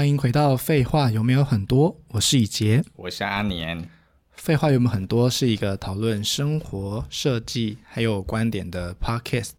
[0.00, 3.86] 欢迎回到《废话有没有很多》，我是以杰，我是阿年。
[4.32, 9.50] 废话有没有很多是一个讨论生活、设计还有观点的 podcast。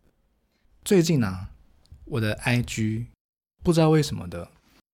[0.84, 1.52] 最近呢、啊，
[2.05, 3.05] 我的 IG
[3.63, 4.49] 不知道为什么的，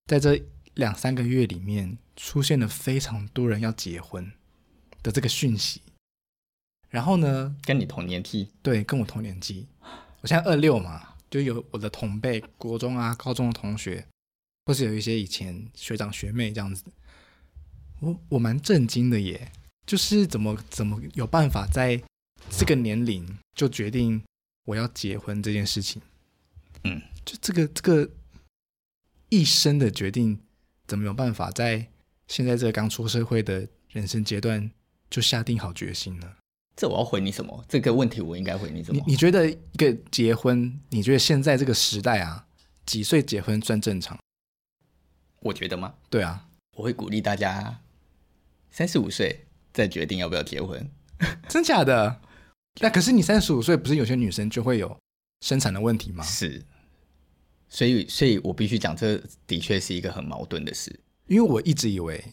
[0.07, 4.29] 在这两三个月里面出现了非常多人要结婚
[5.01, 5.81] 的这个讯息。
[6.89, 8.49] 然后呢，跟你同年纪？
[8.61, 9.65] 对，跟我同年纪。
[10.19, 14.05] 我现在二六嘛，就有我的同辈，国中啊、高中的同学。
[14.67, 16.83] 或是有一些以前学长学妹这样子，
[18.01, 19.49] 我我蛮震惊的耶，
[19.85, 22.03] 就是怎么怎么有办法在
[22.49, 24.21] 这个年龄就决定
[24.65, 26.01] 我要结婚这件事情，
[26.83, 28.11] 嗯，就这个这个
[29.29, 30.37] 一生的决定，
[30.85, 31.87] 怎么有办法在
[32.27, 34.69] 现在这个刚出社会的人生阶段
[35.09, 36.29] 就下定好决心呢？
[36.75, 37.63] 这我要回你什么？
[37.69, 39.01] 这个问题我应该回你什么？
[39.05, 42.45] 你你觉得一个结婚，你觉得现在这个时代啊，
[42.85, 44.19] 几岁结婚算正常？
[45.39, 45.93] 我觉得吗？
[46.09, 47.81] 对啊，我会鼓励大家
[48.71, 50.89] 三十五岁再决定要不要结婚。
[51.47, 52.21] 真假的？
[52.79, 54.97] 那可是你三十五岁，不是有些女生就会有
[55.41, 56.23] 生产的问题吗？
[56.23, 56.63] 是，
[57.69, 60.99] 所以，所以我必须讲，这的确是一个很矛盾的事。
[61.25, 62.23] 因为我一直以为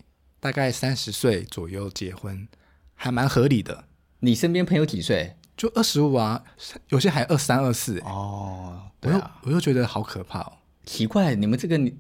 [0.40, 2.46] 大概三十岁左右结婚
[2.94, 3.84] 还蛮合理的。
[4.20, 5.36] 你身边朋友几岁？
[5.56, 6.44] 就二十五啊，
[6.88, 8.00] 有些还二三、二四。
[8.00, 10.58] 哦，对啊，我又我又觉得好可怕哦。
[10.84, 11.96] 奇怪，你们这个你。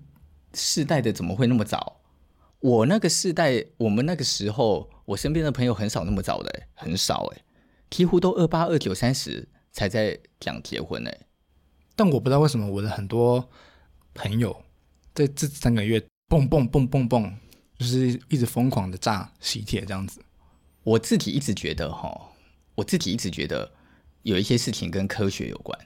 [0.54, 2.00] 世代的怎么会那么早？
[2.60, 7.42] 我那个世代，我们那个时候，我身边的朋友很少那么早的，很少哎，
[7.90, 11.20] 几乎都二八、二九、三十才在讲结婚哎。
[11.94, 13.46] 但我不知道为什么我的很多
[14.14, 14.64] 朋友
[15.12, 17.36] 在这三个月蹦蹦蹦蹦蹦，
[17.78, 20.20] 就是一直疯狂的炸喜帖这样子。
[20.82, 22.32] 我自己一直觉得哈，
[22.74, 23.70] 我自己一直觉得
[24.22, 25.78] 有一些事情跟科学有关。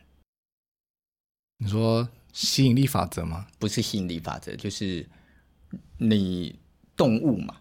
[1.57, 2.09] 你说？
[2.41, 3.49] 吸引力法则吗？
[3.59, 5.05] 不是吸引力法则，就是
[5.97, 6.57] 你
[6.97, 7.57] 动物嘛，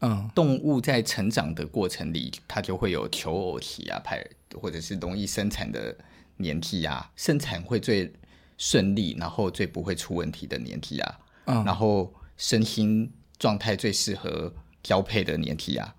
[0.00, 4.26] 嗯，动物在成长的过程里，它就会有求偶期啊，排
[4.60, 5.96] 或者是容易生产的
[6.38, 8.12] 年纪啊，生产会最
[8.56, 13.08] 顺利，然后最不会出问题的年纪啊，嗯，然后身心
[13.38, 14.52] 状态最适合
[14.82, 15.94] 交配的年纪啊，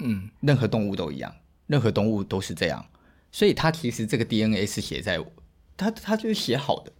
[0.00, 1.34] 嗯，任何动物都一样，
[1.66, 2.84] 任何动物都是这样，
[3.32, 5.18] 所以它其实这个 DNA 是写在
[5.78, 6.92] 它，它就是写好的。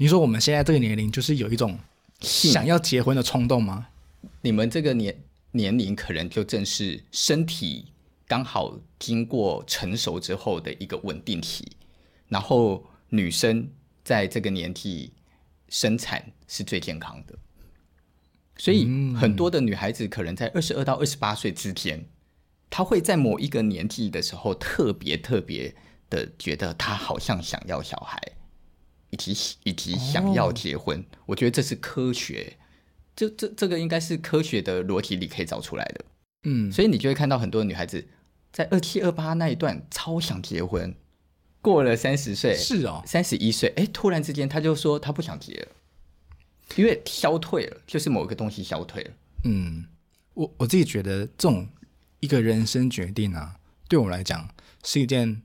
[0.00, 1.78] 你说我们现在这个年龄，就是有一种
[2.22, 3.88] 想要结婚的冲动吗？
[4.40, 5.14] 你们这个年
[5.50, 7.84] 年龄，可能就正是身体
[8.26, 11.72] 刚好经过成熟之后的一个稳定期，
[12.28, 13.68] 然后女生
[14.02, 15.12] 在这个年纪
[15.68, 17.34] 生产是最健康的，
[18.56, 22.02] 所以很多的女孩子可能在二十二到二十八岁之间，
[22.70, 25.74] 她会在某一个年纪的时候特别特别
[26.08, 28.18] 的觉得她好像想要小孩。
[29.10, 32.56] 以及以及想要结婚，哦、我觉得这是科学，
[33.14, 36.04] 这这这个应该是科学的逻辑里可以找出来的。
[36.44, 38.06] 嗯，所以你就会看到很多女孩子
[38.52, 40.94] 在二七二八那一段超想结婚，
[41.60, 45.68] 过了三十岁是哦，三十一岁，哎，突然之间她就说她不想结了，
[46.76, 49.10] 因为消退了，就是某一个东西消退了。
[49.44, 49.84] 嗯，
[50.34, 51.68] 我我自己觉得这种
[52.20, 54.48] 一个人生决定啊，对我来讲
[54.84, 55.42] 是一件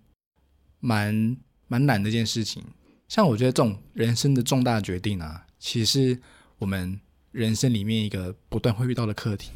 [0.79, 1.35] 蛮
[1.67, 2.63] 蛮难的一件事情。
[3.07, 6.19] 像我觉得这种人生的重大决定啊，其实是
[6.57, 6.99] 我们
[7.31, 9.51] 人生里面一个不断会遇到的课题。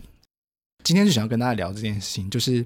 [0.84, 2.66] 今天就想要跟大家聊这件事情，就是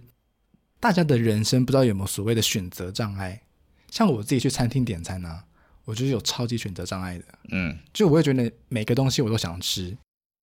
[0.79, 3.41] 大家的人生不知道有没有所谓的选择障碍。
[3.89, 5.45] 像我自己去餐厅点餐啊，
[5.85, 7.25] 我就是有超级选择障碍的。
[7.49, 9.95] 嗯，就我会觉得每个东西我都想吃，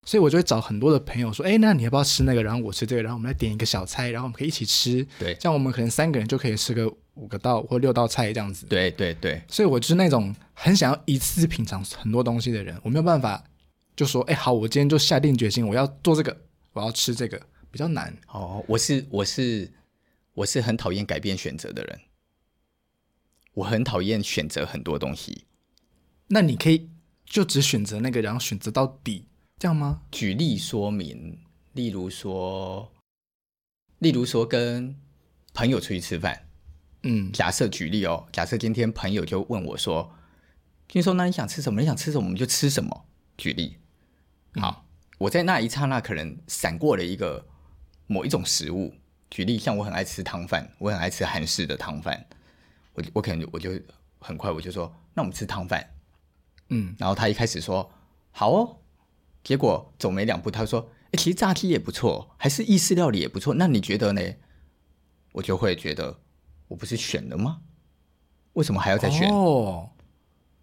[0.06, 2.42] 所以我就会找很多的朋友说：“哎，那你要不要吃那个？
[2.42, 5.06] 然后我吃这个，然后我们来点一个小菜，然后我们可以一起吃。
[5.18, 6.90] 对，这样我们可能三个人就可以吃个。”
[7.20, 13.44] 五个道或六道菜这样子，对对对，所以我就是那种很想要一次品尝很多东西的人，我没有办法
[13.94, 16.34] 就说，哎，好，我今天就下定决心，我要做这个，
[16.72, 17.38] 我要吃这个，
[17.70, 18.16] 比较难。
[18.28, 19.70] 哦，我是我是
[20.32, 22.00] 我是很讨厌改变选择的人，
[23.52, 25.44] 我很讨厌选择很多东西。
[26.28, 26.88] 那你可以
[27.26, 29.26] 就只选择那个，然后选择到底，
[29.58, 30.02] 这样吗？
[30.10, 31.38] 举例说明，
[31.74, 32.90] 例如说，
[33.98, 34.96] 例如说跟
[35.52, 36.46] 朋友出去吃饭。
[37.02, 40.12] 嗯，假设举例哦，假设今天朋友就问我说
[40.86, 41.80] ：“听说那你想吃什么？
[41.80, 43.06] 你想吃什么，我们就吃什么。”
[43.38, 43.78] 举例，
[44.56, 47.46] 好，嗯、我在那一刹那可能闪过了一个
[48.06, 48.94] 某一种食物。
[49.30, 52.26] 举例，像我很爱吃汤饭，我很爱吃韩式的汤饭，
[52.92, 53.70] 我我可能我就
[54.18, 55.94] 很快我就说：“那我们吃汤饭。”
[56.68, 57.90] 嗯，然后他一开始说
[58.30, 58.76] ：“好哦。”
[59.42, 63.54] 结果走没两步，他说：“哎，其实炸鸡也不错，还是意式料理也不错。
[63.54, 64.20] 那你觉得呢？”
[65.32, 66.20] 我就会觉得。
[66.70, 67.62] 我不是选了吗？
[68.52, 69.28] 为什么还要再选？
[69.30, 69.90] 哦，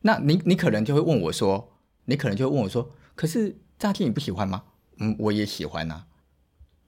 [0.01, 1.73] 那你你可能就会问我说，
[2.05, 4.63] 你可能就会问我说，可是炸鸡你不喜欢吗？
[4.99, 6.07] 嗯，我也喜欢啊。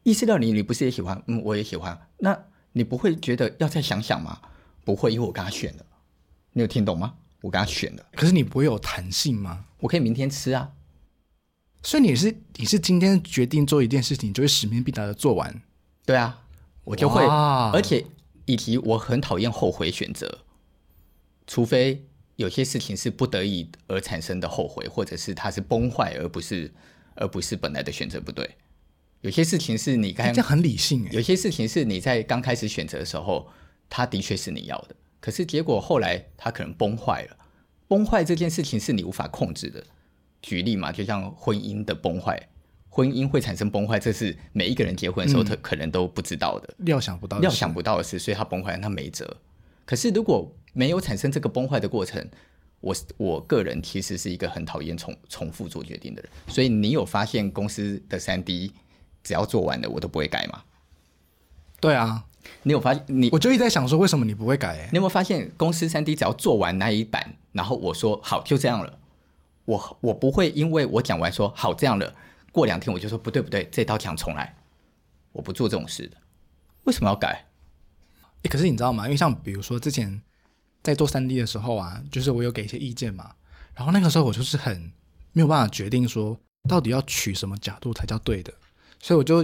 [0.04, 1.22] 意识到你你不是也喜欢？
[1.28, 2.08] 嗯，我也喜欢。
[2.20, 4.40] 那你不会觉得要再想想吗？
[4.86, 5.86] 不会，因为我跟他选了。
[6.54, 7.16] 你有听懂吗？
[7.42, 8.06] 我跟他选了。
[8.14, 9.66] 可是你不会有弹性吗？
[9.80, 10.72] 我可以明天吃啊。
[11.84, 15.62] 所以你是你是今天决定做一件事情，就会使命必达的做完。
[16.06, 16.42] 对啊，
[16.84, 17.24] 我就会。
[17.26, 18.06] 而且
[18.50, 20.40] 以及我很讨厌后悔选择，
[21.46, 26.74] 除非有些事情是不得已而产生的后悔，或者是它是崩坏，而不是
[27.14, 28.58] 而不是本来的选择不对。
[29.22, 33.48] 有些事情是你刚这很理性，有些事情是你在刚开始选择的时候，
[33.88, 37.38] 它的确是你要的，可是结果后来它可能崩坏了。
[37.88, 39.84] 崩坏这件事情是你无法控制的。
[40.42, 42.50] 举例嘛，就像婚姻的崩坏，
[42.90, 49.38] 婚姻会产生崩坏，这是每一个人结婚的时候他可能都不知道的，嗯、料想不到，料想不到的事，所以他崩坏，他没辙。
[49.86, 52.28] 可是如果没有产生这个崩坏的过程，
[52.82, 56.32] 我我个人其实是一个很讨厌重重复做决定的人。
[56.48, 58.72] 所以你有发现公司的三 D
[59.24, 60.64] 只要做完了，我都不会改吗？
[61.80, 62.26] 对啊，
[62.64, 63.30] 你有发现你？
[63.32, 64.70] 我就一直在想说，为什么你不会改？
[64.76, 64.90] 欸？
[64.92, 69.00] 你有没有发现公司三 D 只要做完那一版，然后我说好，就这样了。
[69.66, 72.16] 我我不会因为我讲完说好这样了，
[72.52, 74.56] 过两天我就说不对不对，这道墙重来，
[75.32, 76.18] 我不做这种事的。
[76.84, 77.46] 为什么要改？
[78.44, 79.06] 欸，可是你知道吗？
[79.06, 80.22] 因为像比如说之前
[80.82, 83.36] 在做三 D 的时候啊，就是我有给一些意见嘛，
[83.76, 84.92] 然后那个时候我就是很
[85.34, 88.54] 没有办法决定说到底要取什么角度才叫对的，
[89.00, 89.38] 所以我就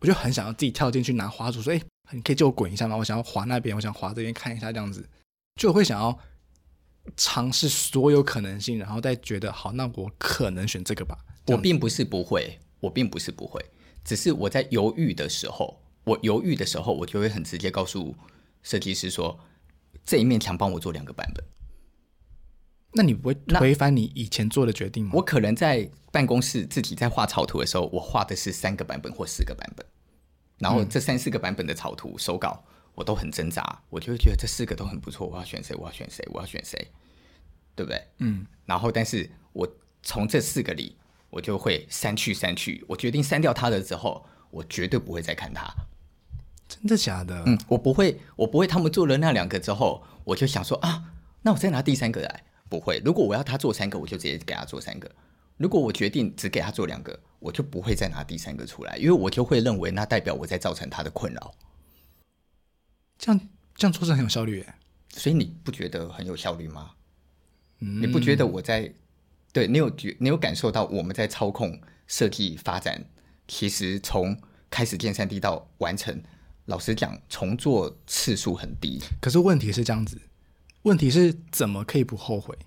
[0.00, 1.80] 我就很想要自己跳进去拿滑鼠说，哎，
[2.10, 2.96] 你可以借我滚一下吗？
[2.96, 5.08] 我想要滑那边，我想滑这边看一下这样子，
[5.56, 6.18] 就会想要。
[7.16, 11.18] 尝试所有可能性，然后再觉得好，那我可能选这个吧。
[11.48, 13.60] 我并不是不会，我并不是不会，
[14.04, 18.14] 只是我在犹豫的时候，我犹豫的时候，我就会很直接告诉
[18.62, 19.38] 设计师说，
[20.04, 21.44] 这一面墙帮我做两个版本。
[22.94, 25.12] 那你不会推翻你以前做的决定吗？
[25.14, 29.84] 我可能在办公室自己在画草图的时候，我画的是三个版本或四个版本，
[30.58, 32.64] 然后这三四个版本的草图手稿。
[32.94, 35.74] 我都很挣扎，我就会觉得这四个都很不错，我要选谁？
[35.76, 36.26] 我要选谁？
[36.32, 36.78] 我要选谁？
[37.74, 38.02] 对不对？
[38.18, 38.46] 嗯。
[38.66, 39.68] 然后，但是我
[40.02, 40.96] 从这四个里，
[41.30, 42.84] 我就会删去删去。
[42.86, 45.66] 我决定删掉他的之后，我绝对不会再看他。
[46.68, 47.42] 真的假的？
[47.46, 48.66] 嗯，我不会，我不会。
[48.66, 51.12] 他们做了那两个之后，我就想说啊，
[51.42, 52.44] 那我再拿第三个来。
[52.68, 53.02] 不会。
[53.04, 55.10] 如果我要他做三个，我就直接给他做三个。
[55.58, 61.54] 如果我决定只给他做两个，我就不会再拿第三个出来，因为我就会认为那代表我在造成他的困扰。
[63.22, 63.40] 这样
[63.76, 64.74] 这样做是很有效率耶，
[65.10, 66.90] 所以你不觉得很有效率吗？
[67.78, 68.92] 嗯，你不觉得我在
[69.52, 73.04] 对你有觉你有感受到我们在操控设计发展？
[73.46, 74.36] 其实从
[74.68, 76.20] 开始建三 D 到完成，
[76.64, 79.00] 老实讲，重做次数很低。
[79.20, 80.20] 可是问题是这样子，
[80.82, 82.58] 问题是怎么可以不后悔？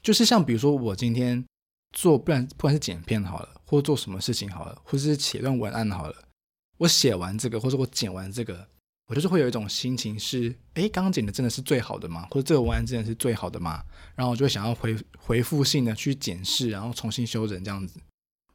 [0.00, 1.44] 就是像比如说我今天
[1.90, 6.28] 做，不然不管是剪片好了，或做什么事情好了，或者是写段文案好了，
[6.76, 8.68] 我写完这个，或者我剪完这个。
[9.08, 12.26] 我就是会有一种心情是，哎，刚刚剪的真的是最好的吗？
[12.30, 13.84] 或者这个文案真的是最好的吗？
[14.14, 18.00] 然后我就会想要回回复性的去检视，然后重新修整这样子。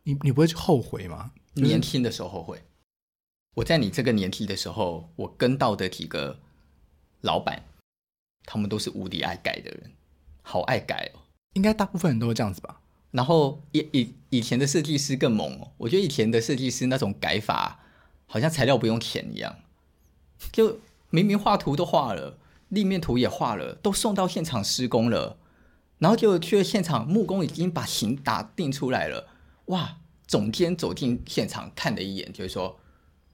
[0.03, 1.31] 你你不会去后悔吗？
[1.53, 2.63] 年轻的时候后悔。
[3.55, 6.39] 我在你这个年纪的时候，我跟到的几个
[7.21, 7.63] 老板，
[8.45, 9.91] 他们都是无敌爱改的人，
[10.41, 11.19] 好爱改哦。
[11.53, 12.81] 应该大部分人都是这样子吧？
[13.11, 17.79] 然后以以以前的设计师更猛哦，我觉得以前的设计师那种改法，
[18.25, 19.55] 好像材料不用钱一样。
[20.51, 20.79] 就
[21.09, 22.37] 明明画图都画了，
[22.69, 25.37] 立面图也画了，都送到现场施工了，
[25.99, 29.27] 然后就去了现场，木工已经把形打定出来了。
[29.65, 29.97] 哇！
[30.27, 32.77] 总监走进现场看了一眼，就是说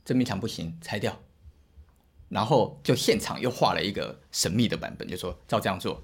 [0.05, 1.21] 这面墙不行，拆掉。
[2.29, 6.03] 然后就现场又画了一个神秘的版本，就说照这样做。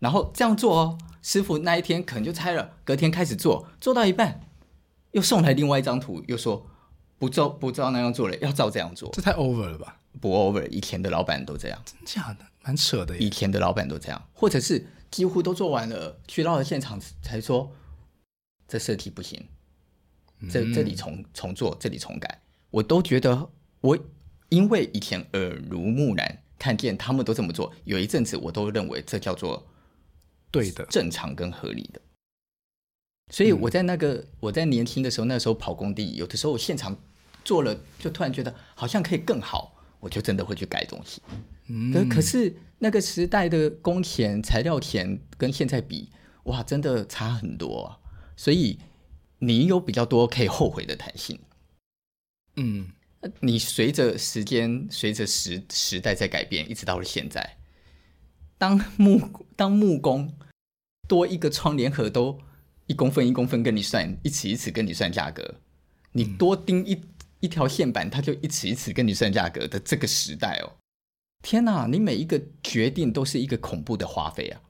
[0.00, 4.40] 然后这样做哦，师傅那一天可能就拆了，隔天开始做，做到一半
[5.12, 6.66] 又送来另外一张图，又说
[7.16, 9.10] 不照不照那样做了，要照这样做。
[9.12, 9.99] 这太 over 了吧？
[10.20, 13.16] 不 over，以前的老板都这样，真假的，蛮扯的。
[13.18, 17.70] 以前的老板都这样，或者是几乎都做完了，去到了现场才说
[18.66, 19.46] 这设计不行，
[20.50, 22.42] 这这里重重做，这里重改。
[22.70, 23.50] 我都觉得
[23.80, 23.98] 我
[24.48, 29.68] 因为以前耳濡目染，看见他们都这么做，有一阵子我都认为这叫做
[30.50, 32.00] 对的、正常跟合理的。
[33.32, 36.96] 所以我在那个我在年轻的时候，那时候跑工地，有的时候我现场
[37.44, 39.76] 做了，就突然觉得好像可以更好。
[40.00, 41.22] 我就真的会去改东西，
[41.68, 46.08] 嗯，可可是那个时代的工钱、材料钱跟现在比，
[46.44, 47.98] 哇，真的差很多啊。
[48.34, 48.78] 所以
[49.38, 51.38] 你有比较多可以后悔的弹性，
[52.56, 52.88] 嗯，
[53.40, 57.58] 你随着时间、随着时时代在改变，一直到了现在，
[58.56, 59.20] 当木
[59.54, 60.34] 当木工
[61.06, 62.40] 多一个窗帘盒都
[62.86, 65.56] 一公分一公分跟你算，一尺一尺跟你算价格。
[66.12, 67.02] 你多钉一、嗯、
[67.40, 70.76] 一条线板，他就一尺一尺跟你算价格的这个时代哦。
[71.42, 74.60] 天哪，你每一个决定都是一个恐怖的花费啊！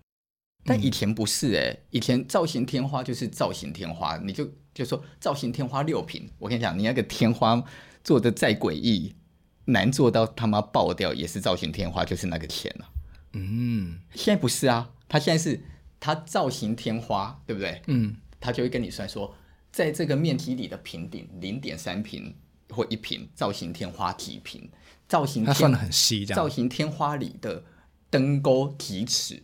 [0.64, 6.30] 但以前不是哎、欸，以前造型天花就是造型天花，你就就说造型天花六瓶。
[6.38, 7.64] 我跟你讲，你那个天花
[8.04, 9.16] 做的再诡异，
[9.64, 12.86] 难做到他妈爆掉也是造型天花，就是那个钱啊。
[13.32, 15.60] 嗯，现在不是啊，他现在是
[15.98, 17.82] 他造型天花，对不对？
[17.86, 19.34] 嗯，他就会跟你算说，
[19.72, 22.36] 在这个面积里的平顶零点三坪
[22.70, 24.70] 或一瓶，造型天花提瓶。
[25.08, 26.36] 造型它，算的很细，这样。
[26.36, 27.64] 造型天花里的
[28.08, 29.42] 灯钩提尺，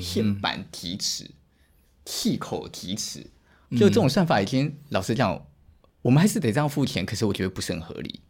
[0.00, 1.32] 线板提尺，
[2.04, 3.26] 气口提尺，
[3.72, 5.44] 就这种算法已经，老实讲，
[6.02, 7.04] 我们还是得这样付钱。
[7.04, 8.20] 可是我觉得不是很合理。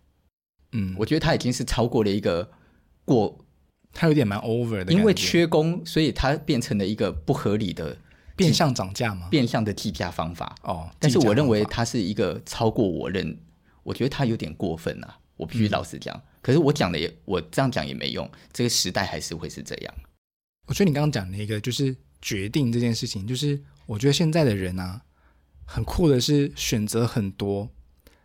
[0.73, 2.51] 嗯，我觉得它已经是超过了一个
[3.05, 3.45] 过，
[3.93, 4.91] 它有点蛮 over 的。
[4.91, 7.99] 因为缺工，所以它变成了一个不合理的
[8.35, 10.55] 变相涨价吗，变相的计价方法。
[10.63, 13.39] 哦，但是我认为它是一个超过我认，
[13.83, 15.19] 我觉得他有点过分啊。
[15.37, 16.17] 我必须老实讲。
[16.17, 18.29] 嗯可是我讲的也，我这样讲也没用。
[18.53, 19.95] 这个时代还是会是这样。
[20.67, 25.03] 我觉得你刚刚讲的一个就是决定这件事情，就是我觉得现在的人啊，
[25.65, 27.71] 很酷的是选择很多，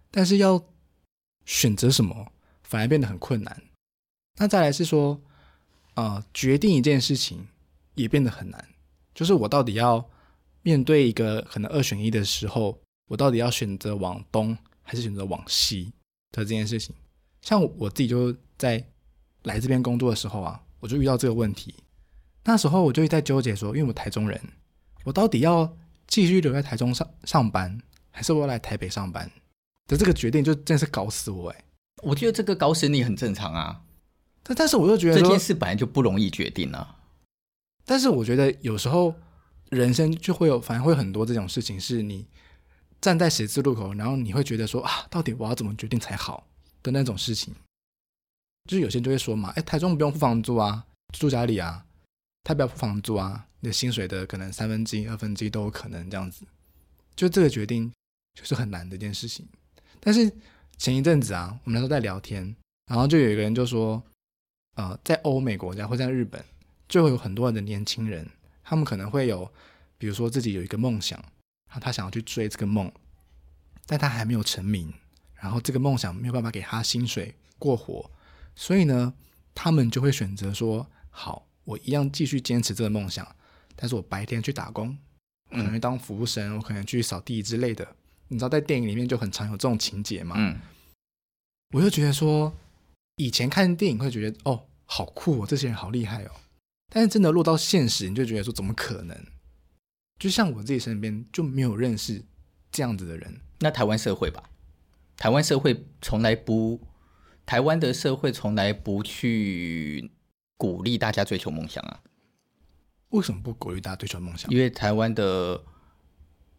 [0.09, 0.59] 但是要
[1.45, 2.31] 选择什么
[2.63, 3.61] 反而变得很困难。
[4.39, 5.21] 那再来是说，
[5.93, 7.47] 呃，决定一件事情
[7.93, 8.67] 也变得很难。
[9.13, 10.09] 就是我到底要
[10.63, 14.57] 面对一个可能二选一的时候，我到底要选择往东
[14.87, 15.91] 还是选择往西
[16.31, 16.95] 的这件事情。
[17.41, 18.81] 像我自己就在
[19.43, 21.75] 来这边工作的时候啊，我就遇到这个问题。
[22.45, 24.39] 那时候我就在纠结说，因为我台中人，
[25.03, 25.77] 我到底要
[26.07, 27.77] 继续留在台中上上班，
[28.09, 29.29] 还是我要来台北上班？
[29.87, 31.63] 的这个决定就真的是搞死我哎！
[32.03, 33.81] 我觉得这个搞死你很正常啊。
[34.43, 36.95] 但但是我又觉得这件事本来就不容易决定啊。
[37.85, 39.13] 但是我觉得有时候
[39.69, 42.25] 人生就会有，反而会有很多这种事情，是你
[42.99, 46.47] 站在十字路口，然后你会觉得说啊，到底我要怎么决定才好？
[46.83, 47.53] 的那种事情，
[48.65, 51.85] 就是有些人就会说嘛，哎，台中不用付房租啊，住家里啊，
[52.43, 56.45] 他不要付房租啊，你的薪水的可能三分之一、二分之一都有可能这样子，
[57.15, 57.91] 就这个决定
[58.35, 59.45] 就是很难的一件事情。
[59.99, 60.31] 但是
[60.77, 64.01] 前一阵子啊，我们那时候在聊天，然后就有一个人就说，
[64.75, 66.41] 呃，在欧美国家或在日本，
[66.87, 68.29] 就会有很多的年轻人，
[68.63, 69.51] 他们可能会有，
[69.97, 71.21] 比如说自己有一个梦想，
[71.67, 72.91] 他他想要去追这个梦，
[73.85, 74.93] 但他还没有成名。
[75.35, 78.09] 然后这个梦想没有办法给他薪水过活，
[78.55, 79.13] 所以呢，
[79.53, 83.35] 他们就会选择说：好，我一样继续坚持这个梦想，
[83.75, 84.97] 但是我白天去打工，
[85.51, 87.87] 可能当服务生，我可能去扫地之类的。
[88.29, 90.35] 你知道，在电影里面就很常有这种情节嘛。
[90.37, 90.59] 嗯。
[91.75, 92.51] 我就觉得说，
[93.17, 96.31] 以前看电影会觉得哦，好酷哦，这些人好厉害哦。
[96.89, 99.15] 但是真的落到现实，你就觉得说，怎么可能？
[100.17, 102.23] 就像我自己身边就没有认识
[102.71, 103.41] 这样子的人。
[103.59, 104.43] 那台湾社会吧。
[105.15, 106.79] 台湾社会从来不，
[107.45, 110.11] 台湾的社会从来不去
[110.57, 112.01] 鼓励大家追求梦想啊。
[113.09, 114.51] 为什么不鼓励大家追求梦想？
[114.51, 115.63] 因为台湾的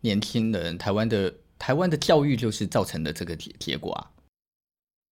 [0.01, 4.11] 年轻人，台湾的台湾的教育就是造成的这个结结果啊。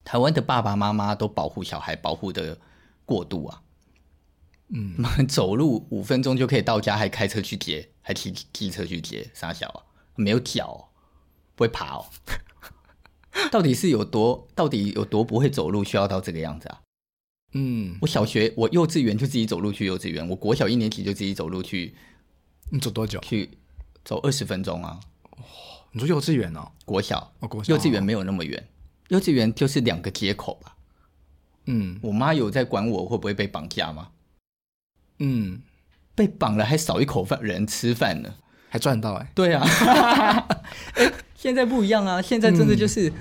[0.03, 2.59] 台湾的爸爸妈妈都保护小孩，保护的
[3.05, 3.63] 过度啊。
[4.69, 4.97] 嗯，
[5.29, 9.79] 走路五分钟就可以到家，还开车去接，还骑骑车去接，傻小啊，
[10.17, 10.91] 没有脚，
[11.55, 12.07] 不会爬哦。
[13.53, 16.81] 到底是有多，到底有多不会走路，需要到这个样子啊？
[17.53, 21.95] 嗯，我小学，我幼稚园就自己走路去幼稚园，我国小一年级就自己走路去。
[22.71, 23.21] 你走多久？
[23.21, 23.51] 去
[24.05, 24.99] 走二十分钟啊？
[25.31, 25.45] 哦，
[25.93, 26.73] 你说幼稚园哦？
[26.85, 28.69] 国小，哦，国小，幼稚园没有那么远，
[29.09, 30.77] 幼稚园就是两个街口吧？
[31.67, 34.11] 嗯，我妈有在管我会不会被绑架吗？
[35.19, 35.61] 嗯，
[36.15, 38.35] 被绑了还少一口饭人吃饭呢，
[38.69, 39.31] 还赚到哎、欸？
[39.35, 39.65] 对啊。
[40.95, 42.21] 欸 现在不一样啊！
[42.21, 43.13] 现在真的就是、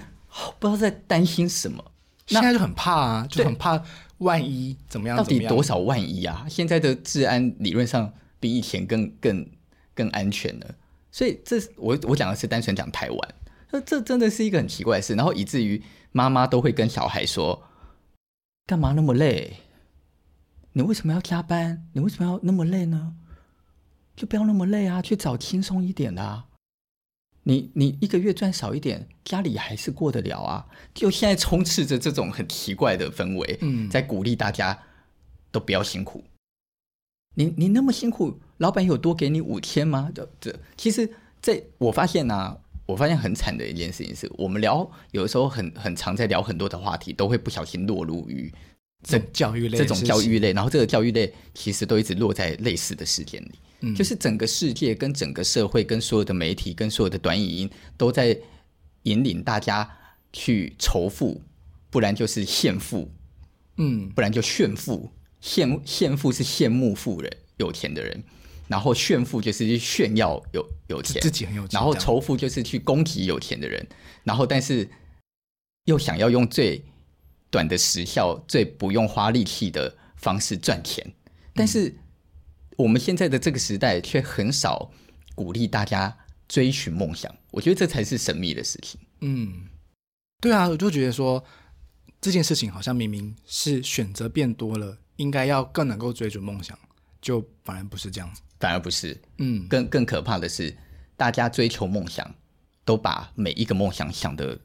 [0.58, 1.84] 不知道在担心什么，
[2.26, 3.84] 现在就很怕啊，就很怕
[4.20, 5.18] 万一怎么样？
[5.18, 6.46] 到底多少万一啊？
[6.50, 9.46] 现在的治安理论上比以前更更
[9.94, 10.76] 更安全了，
[11.12, 13.36] 所以这我我讲的是单纯讲台湾，
[13.72, 17.64] 那这真的是一个很奇怪的事，然后以至于妈妈都会跟小孩说
[18.66, 19.58] ：“干嘛那么累？
[20.78, 21.88] 你为什么要加班？
[21.94, 23.16] 你为什么要那么累呢？
[24.14, 26.48] 就不要那么累啊，去找轻松一点的啊。”
[27.48, 30.66] 你你一个月赚少一点，家里还是过得了啊？
[30.94, 34.78] 就现在充斥着这种很奇怪的氛围，嗯，在鼓励大家
[35.50, 36.26] 都不要辛苦。
[37.36, 40.12] 你你那么辛苦，老板有多给你五千吗？
[40.14, 41.10] 这这，其实
[41.42, 48.52] 这我发现啊，我发现很惨的一件事情是，我们聊有的时候很很常在聊很多的话题，都会不小心落入于
[49.08, 53.52] 这教育类这种教育类，然后这个教育类其实都一直落在类似的事件里。
[53.82, 58.36] 嗯，就是整个世界跟整个社会跟所有的媒体跟所有的短影音都在
[59.04, 59.90] 引领大家
[60.34, 61.42] 去仇富，
[61.92, 63.12] 不然就是炫富，
[63.78, 65.12] 嗯，不然就炫富。
[65.44, 68.24] 羡羡富是羡慕富人有钱的人，
[68.68, 71.22] 然后炫富就是去炫耀有有钱。
[71.22, 73.86] 自己很有钱，然后仇富就是去攻击有钱的人，
[74.24, 74.90] 然后但是
[75.84, 76.84] 又想要用最
[77.56, 81.10] 短的时效、最不用花力气的方式赚钱，
[81.54, 81.96] 但是
[82.76, 84.92] 我们现在的这个时代却很少
[85.34, 86.18] 鼓励大家
[86.50, 89.00] 追寻梦想，我觉得这才是神秘的事情。
[89.22, 89.70] 嗯，
[90.42, 91.42] 对啊，我就觉得说
[92.20, 94.98] 这件事情好像明明是选择变多了。
[95.16, 96.78] 应该要更能够追逐梦想，
[97.22, 100.76] 就反而不是这样子，反而不是，嗯，更更可怕的是，
[101.16, 102.36] 大家追求梦想，
[102.84, 104.60] 都把每一个梦想想得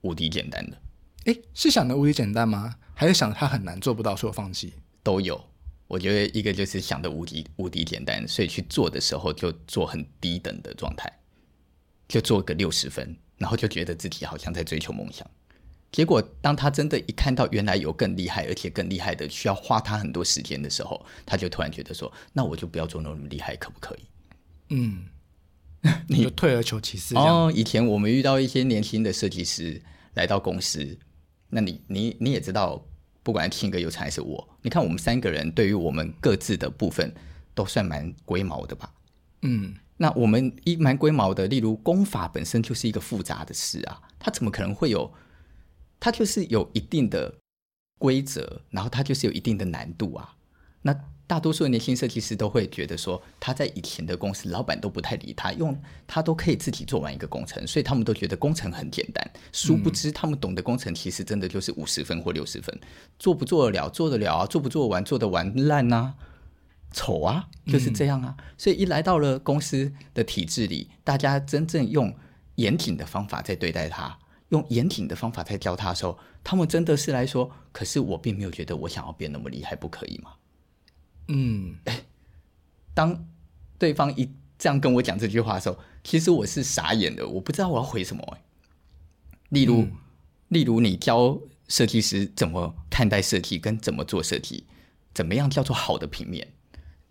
[0.00, 0.80] 无敌简单的，
[1.32, 2.74] 诶，是想的无敌简单吗？
[2.94, 4.74] 还是想他很难做不到，所以我放弃？
[5.02, 5.42] 都有，
[5.86, 11.10] 我觉得一个就是想的无敌无敌简单，所以去做的时候就做很低等的状态，
[12.08, 15.26] 就做个六十分，然后就觉得自己好像在追求梦想。
[15.92, 24.00] 结果，当他真的一看到原来有更厉害，而且更厉害的，需要花他很多时间的时候，他就突然觉得说：“那我就不要做那么厉害，可不可以？”
[24.70, 25.06] 嗯，
[26.06, 27.16] 你 就退而求其次。
[27.16, 29.82] 哦，以前我们遇到一些年轻的设计师
[30.14, 30.96] 来到公司，
[31.50, 32.82] 那你你你也知道，
[33.22, 37.14] 不管庆哥有才还是我，你看我们三个人对于我们各自的部分
[37.54, 38.92] 都算蛮龟毛的吧？
[39.42, 45.12] 嗯，那我们一蛮龟毛的，例如功法本身就是一个复杂的事啊，它怎么可能会有？
[45.98, 47.34] 它就是有一定的
[47.98, 50.36] 规则，然后它就是有一定的难度啊。
[50.82, 50.94] 那
[51.30, 59.30] 大多数的年轻设计师都会觉得说，他在以前的公司，老板都不太理他，用他都可以自己做完一个工程，所以他们都觉得工程很简单。
[59.52, 62.76] 殊不知，他们懂的工程其实真的就是五十分或六十分，
[63.16, 66.14] 做不做得了，做得了啊，做不做完，做得完烂呐、啊，
[66.92, 68.36] 丑啊，就是这样啊。
[68.58, 72.12] 所以一来到了公司的体制里，大家真正用
[72.56, 74.18] 严谨的方法在对待他。
[74.48, 80.32] 用严谨的方法在教他的时候，他们真的是来说，可是我并没有觉得我想要变那么厉害，不可以吗？
[81.32, 82.02] 嗯，哎，
[82.92, 83.26] 当
[83.78, 88.22] 对方一这样跟我讲这句话的时候，其实我是傻眼的，我不知道我要回什么。
[88.36, 88.42] 哎，
[89.50, 89.92] 例如，嗯、
[90.48, 94.64] 例如你教设计师怎么看待设计，跟怎么做设计，
[95.14, 96.52] 怎么样叫做好的平面，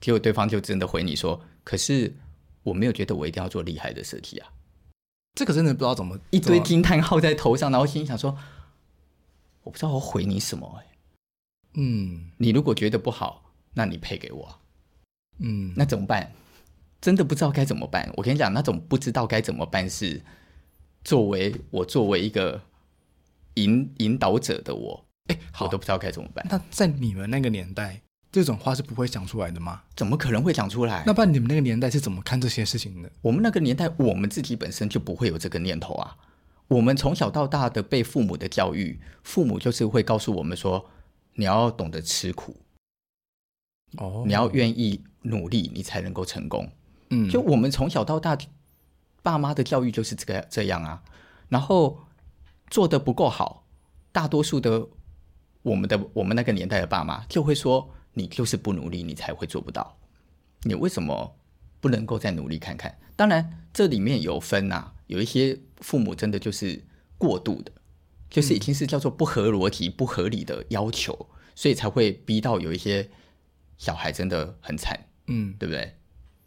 [0.02, 2.18] 结果对方就真的回你说，可是
[2.64, 4.52] 我没有觉得我一定要做厉害的设计啊。
[5.36, 8.38] 这个真的不知道怎么一堆惊叹号在头上，然后心里想说
[9.64, 10.86] ：“我不知道我回你什么。”哎，
[11.76, 13.49] 嗯，你如果觉得不好，
[13.80, 14.60] 那你配给我，
[15.38, 16.34] 嗯，那怎么办？
[17.00, 18.12] 真的不知道该怎么办。
[18.18, 20.22] 我跟你讲，那种不知道该怎么办是
[21.02, 22.62] 作为我作为一个
[23.54, 26.46] 引引导者的我，哎，我都不知道该怎么办。
[26.50, 28.02] 那在你们那个年代。
[28.32, 29.82] 这种话是不会讲出来的吗？
[29.96, 31.04] 怎么可能会讲出来？
[31.04, 33.10] 那不然你们那个年代是怎么看这些事情的？
[33.24, 36.16] 我们那个年代，我们自己本身就不会有这个念头啊。
[36.68, 40.88] 我们从小到大的被父母的教育，父母就是会告诉我们说，
[41.34, 42.56] 你要懂得吃苦，
[43.98, 46.70] 哦，你要愿意努力，你才能够成功。
[47.10, 48.38] 嗯，就我们从小到大，
[49.22, 51.04] 爸妈的教育就是这个这样啊。
[51.48, 52.00] 然后
[52.70, 53.66] 做得不够好，
[54.12, 54.88] 大多数的
[55.62, 57.94] 我们的我们那个年代的爸妈就会说。
[58.14, 59.96] 你就是不努力，你才会做不到。
[60.64, 61.38] 你为什么
[61.80, 62.98] 不能够再努力看看？
[63.16, 66.84] 当然，这里面有分呐、啊，有一些父母真的就是
[67.20, 67.72] 过度的，
[68.30, 73.10] 就是已经是叫做不合逻辑、不合理的要求，所以才会逼到有一些
[73.80, 75.96] 小孩真的很惨，嗯，对不对？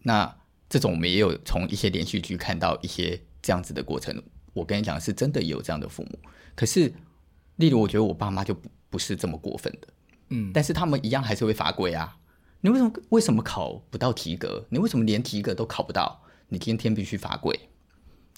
[0.03, 0.33] 那
[0.68, 4.23] 这种我们也有从一些连续剧看到一些这样子的过程。
[4.53, 6.18] 我跟你讲，是真的有这样的父母。
[6.55, 6.92] 可是，
[7.57, 9.88] 例如，我觉得我爸妈就不不是这么过分的。
[10.29, 12.18] 嗯，但是他们一样还是会罚跪啊！
[12.61, 14.66] 你为什么为什么考不到及格？
[14.68, 16.23] 你为什么连及格都考不到？
[16.49, 17.59] 你今天必须罚跪！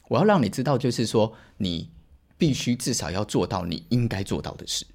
[0.09, 1.91] 我要让你知道，就是说你
[2.39, 4.87] 必须至少要做到你应该做到的事。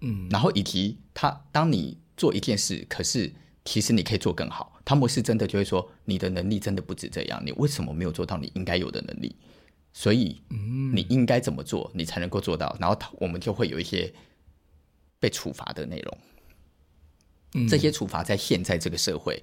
[0.00, 3.32] 嗯，然后以及他，当你做一件事，可是
[3.64, 4.80] 其实你可以做更好。
[4.84, 9.36] 他们是真的就会说，你的能力真的不止这样，你为什么没有做到你应该有的能力？
[9.92, 12.76] 所以，嗯，你应该怎么做，你才能够做到？
[12.80, 14.12] 然后我们就会有一些。
[15.18, 16.18] 被处罚的内容，
[17.54, 19.42] 嗯，这些处罚在现在这个社会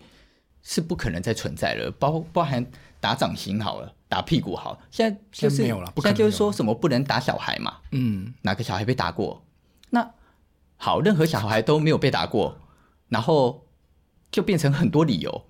[0.62, 2.64] 是不可能再存在了，包包含
[3.00, 9.44] 打掌心好了，打屁股好，现在就是没有了，现在就是说什么不能打小孩嘛，嗯，哪个小孩被打过？
[9.90, 10.14] 那
[10.78, 12.56] 好，任何小孩都没有被打过，
[13.14, 13.66] 然后
[14.30, 15.46] 就变成很多理由。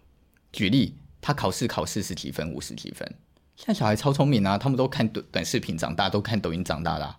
[0.51, 3.11] 举例，他考试考四十几分、五十几分，
[3.55, 7.17] 现在小孩超聪明啊，他们都看短短视频长大，都看抖音长大啦。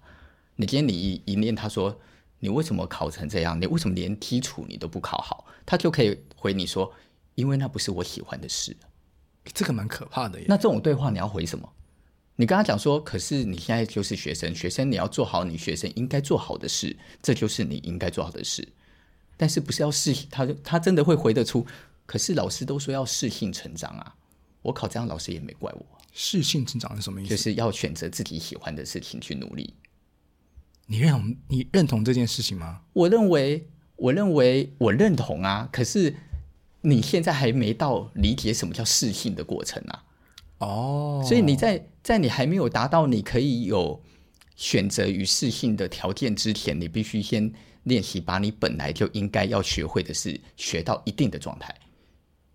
[0.56, 1.98] 你今天你一一念，他说。
[2.40, 3.58] 你为什么考成这样？
[3.58, 5.46] 你为什么连基础你都不考好？
[5.64, 6.92] 他就可以回你说：
[7.36, 8.76] 因为那不是我喜欢的事。
[9.54, 10.44] 这个蛮可怕的耶。
[10.46, 11.66] 那这种对话你要回什么？
[12.36, 18.68] 你跟他讲说，可是你现在就是学生，学生你要做好你学生应该做好的事，这就是你应该做好的事。
[19.36, 21.66] 但是不是要适他他真的会回得出？
[22.06, 24.14] 可是老师都说要适性成长啊，
[24.62, 25.86] 我考这样老师也没怪我。
[26.12, 27.30] 适性成长是什么意思？
[27.30, 29.74] 就是要选择自己喜欢的事情去努力。
[30.86, 32.82] 你认同你认同这件事情吗？
[32.92, 33.66] 我认为，
[33.96, 35.68] 我认为我认同啊。
[35.72, 36.14] 可是
[36.82, 40.04] 你现在还没到理解什么叫适性的过程啊。
[40.58, 44.00] 哦，所以你在在你还没有达到你可以有
[44.54, 47.52] 选择与适性的条件之前，你必须先
[47.84, 51.74] 练习把你本来就应该要学会的事学到一定的状态，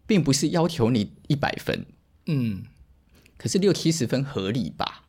[0.06, 1.86] 并不是要求你一百分。
[2.26, 2.64] 嗯，
[3.38, 5.06] 可是六七十分合理吧？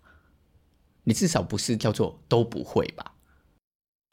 [1.05, 3.15] 你至少不是叫做都不会吧？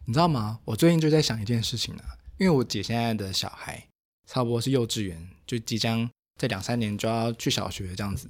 [0.06, 0.60] 你知道吗？
[0.66, 3.88] 我最近就在想一件事情啊，因为我姐现在的小孩
[4.26, 8.30] 差不多是幼稚园，就即将在两三年就要去小学这样子。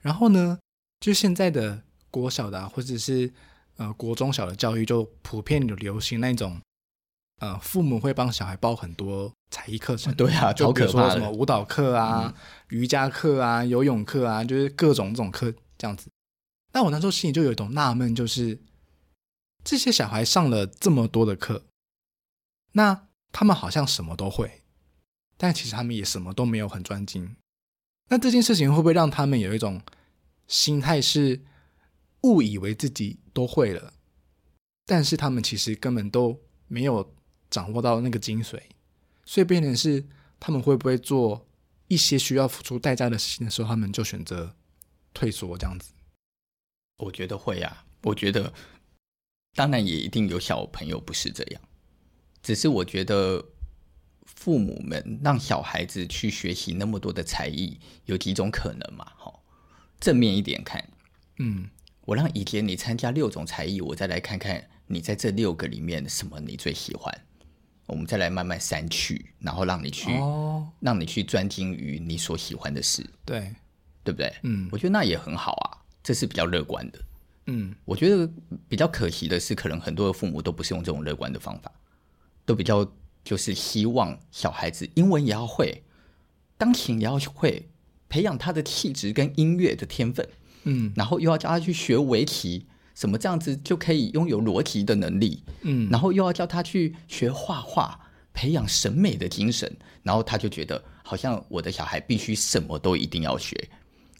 [0.00, 0.58] 然后呢，
[1.00, 3.30] 就现在的国小的啊，或者是
[3.76, 6.58] 呃国中小的教育，就普遍有流行那种
[7.40, 10.14] 呃父母会帮小孩报很多才艺课程。
[10.14, 12.34] 对啊，就比如说什么舞蹈课啊、嗯、
[12.68, 16.08] 瑜伽课啊、游泳课啊，就是各种这种课这样子。
[16.72, 18.60] 那我那时候心里就有一种纳闷，就是
[19.64, 21.64] 这些小孩上了这么多的课，
[22.72, 24.62] 那他们好像什么都会，
[25.36, 27.36] 但其实他们也什么都没有很专精。
[28.08, 29.80] 那这件事情会不会让他们有一种
[30.46, 31.40] 心态，是
[32.22, 33.92] 误以为自己都会了，
[34.84, 37.14] 但是他们其实根本都没有
[37.50, 38.60] 掌握到那个精髓，
[39.24, 40.06] 所以变成是
[40.38, 41.46] 他们会不会做
[41.88, 44.54] 一些需要付出代价的事情的时候，他们就选择
[45.12, 45.92] 退缩这样子。
[46.98, 48.52] 我觉得会啊，我觉得
[49.54, 51.60] 当然也一定有小朋友不是这样，
[52.42, 53.44] 只是我觉得
[54.24, 59.04] 父母们让小孩子去学习那么多的才艺，有几种可能嘛？
[59.16, 59.40] 哈，
[59.98, 60.88] 正面一点看，
[61.38, 61.68] 嗯，
[62.02, 67.26] 我让以前你参加六种才艺，我再来看看你在这六个里面什么你最喜欢，
[67.90, 73.54] 我们再来慢慢删去，然后让你去，哦，让你去专精于你所喜欢的事，对，
[74.04, 74.32] 对不对？
[74.44, 75.76] 嗯，我觉得那也很好啊。
[76.02, 76.98] 这是比较乐观的，
[77.46, 78.28] 嗯，我觉得
[78.66, 81.70] 比较可惜的是，可能很多的父母都不是用这种乐观的方法，
[82.46, 82.90] 都比较
[83.22, 85.82] 就是希望小孩子英文也要会，
[86.56, 87.68] 钢琴也要会，
[88.08, 90.26] 培养他的气质跟音乐的天分，
[90.64, 92.66] 嗯，然后又要叫他去学围棋，
[93.00, 97.98] 什么这样子就可以拥有逻辑的能力，嗯，然后又要叫他去学画画，
[98.34, 103.70] 培养审美的精神，然后他就觉得好像我的小孩必须什么都一定要学，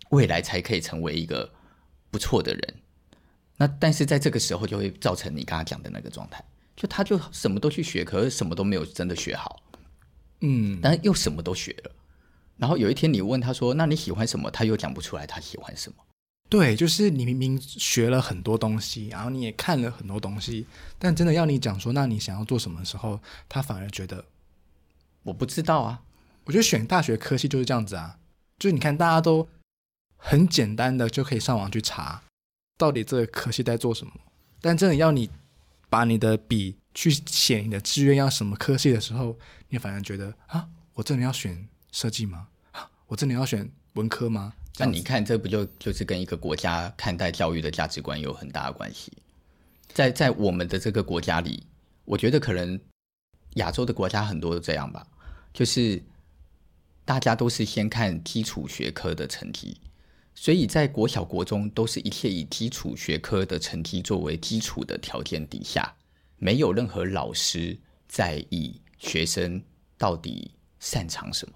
[0.09, 1.51] 未来才可以成为一个。
[2.13, 2.75] 不错的人，
[3.57, 9.63] 那但是在这个时候就会造成你刚刚讲的那个状态，就他就什么都去学，可是什么都没有真的学好，
[10.41, 11.93] 嗯，但又什么都学了，
[12.57, 15.99] 然后有一天你问他说：“那你喜欢什么？”他又讲不出来他喜欢什么。
[16.51, 20.67] 对，就是你明明学了很多东西，然后你也看了很多东西，
[20.99, 24.27] 但真的要你讲说，那你想要做什么时候，他反而觉得
[25.23, 26.03] 我不知道啊。
[26.45, 28.19] 我觉得选大学科系就是这样子啊，
[28.59, 29.49] 就是你看大家都。
[30.23, 32.23] 很简单的就可以上网去查，
[32.77, 34.13] 到底这个科系在做什么。
[34.61, 35.31] 但真的要你
[35.89, 39.39] 把你的笔去写你的志愿要什么科系的时候，
[39.71, 42.49] 你反而觉得啊，我真的要选设计吗？
[42.73, 44.53] 啊，我真的要选文科吗？
[44.79, 49.13] 那你看，这不就就是跟一个国家看待教育的价值观有很大的关系？
[49.93, 51.67] 在在我们的这个国家里，
[52.05, 52.81] 我觉得可能
[53.55, 55.07] 亚洲的国家很多都这样吧，
[55.53, 56.03] 就是
[57.05, 59.77] 大家都是先看基础学科的成绩。
[60.35, 65.95] 所以在国小、国中都是一切以基础学科的成绩作为基础的条件底下，
[66.39, 67.77] 没有任何老师
[68.09, 69.63] 在意学生
[69.99, 71.55] 到底擅长什么。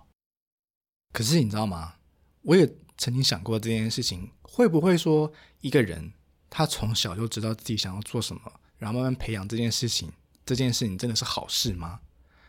[1.12, 1.94] 可是你知道吗？
[2.42, 6.12] 我也曾经想过这件事情，会不会说一个人
[6.48, 8.40] 他从小就知道自己想要做什么，
[8.78, 10.12] 然后慢慢培养这件事情，
[10.46, 12.00] 这件事情真的是好事吗？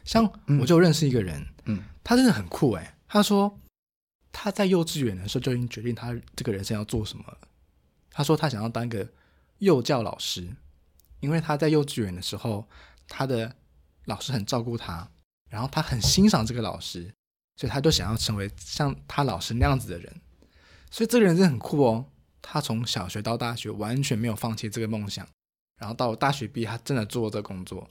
[0.03, 3.59] 像我就认识一个人，嗯，他真的很酷诶，他说。
[4.37, 7.37] 他在幼稚园的时候就已经决定他这个人生要做什么了。
[8.11, 9.07] 他说他想要当个
[9.59, 10.53] 幼教老师，
[11.21, 12.67] 因为他在幼稚园的时候，
[13.07, 13.55] 他的
[14.03, 15.09] 老师很照顾他，
[15.49, 17.09] 然后他很欣赏这个老师，
[17.55, 20.21] 所以他就想要成为像他老师那样子的人。
[20.95, 22.05] 所以这个人真的很酷哦，
[22.41, 25.27] 他从小学到大学完全没有放弃这个梦想，
[25.77, 27.89] 然后到大学毕业，他真的做这个工作。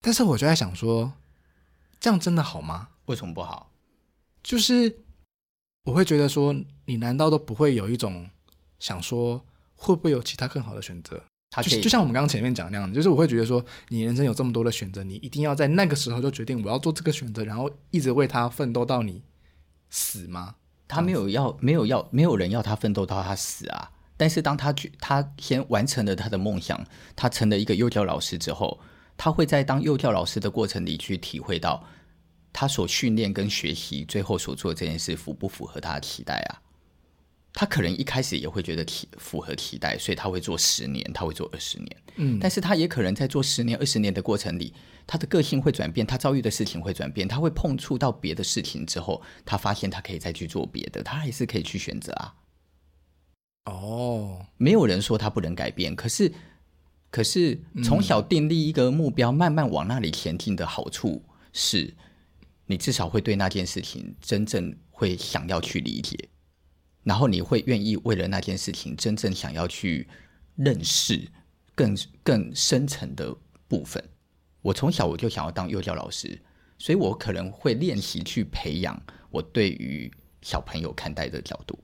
[0.00, 1.12] 但是我就在想说，
[2.00, 2.88] 这样真的好吗？
[3.04, 3.70] 为什么不好？
[4.42, 5.00] 就是。
[5.84, 6.54] 我会觉得说，
[6.86, 8.30] 你难道都不会有一种
[8.78, 11.20] 想说，会不会有其他更好的选择？
[11.62, 19.24] 就就像我们刚刚前面讲那样，就是我会觉得说，你人生有这么多的选择，你一定要在那个时候就决定我要做这个选择，然后一直为他奋斗到你
[19.90, 20.54] 死吗？
[20.92, 23.90] 他没有要，没有要，没有人要他奋斗到他死啊。
[24.18, 26.84] 但是当他去，他先完成了他的梦想，
[27.16, 28.78] 他成了一个幼教老师之后，
[29.16, 31.82] 他会在当幼教老师的过程里去体会到，
[32.52, 36.60] 他所训练跟学习最后所做的这件事符不符合他的期待啊？
[37.54, 41.96] 他可能一开始也会觉得期符合期待，所以他会做十年，他会做二十年。
[42.16, 44.74] 嗯，但是他也可能在做十年、二十年的过程里，
[45.06, 52.34] 他的个性会转变，他遭遇的事情会转变，他会碰触到别的事情之后，他发现他可以再去做别的，他还是可以去选择啊。
[53.66, 56.32] 哦，没有人说他不能改变，可是，
[57.10, 61.94] 可是从小订立一个目标，嗯、慢慢往那里前进的好处是，
[62.66, 66.28] 你至少会对那件事情真正会想要去理解。
[67.04, 70.08] 然后你会愿意为了那件事情真正想要去
[70.54, 71.28] 认识
[71.74, 73.36] 更更深层的
[73.66, 74.02] 部分。
[74.62, 76.40] 我从小我就想要当幼教老师，
[76.78, 81.78] 所以我可能会练习去培养我对于小朋友看待的角度。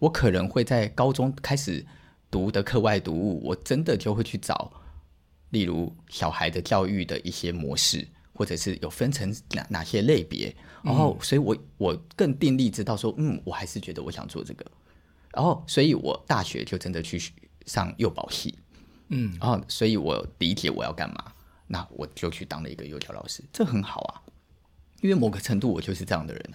[0.00, 1.86] 我可能会在高中开始
[2.30, 4.72] 读的课外读物，我真的就会去找，
[5.50, 8.08] 例如小孩的教育的一些模式。
[8.34, 14.64] 或者是有分成哪哪些类别，然后，所以我我更定力知道说，嗯，我还是觉得我想做这个，
[15.34, 17.20] 然后，所以我大学就真的去
[17.66, 18.58] 上幼保系，
[19.08, 21.32] 嗯，然后，所以我理解我要干嘛，
[21.72, 24.20] 那我就去当了一个幼教老师，这很好啊，
[25.00, 26.54] 因为某个程度我就是这样的人。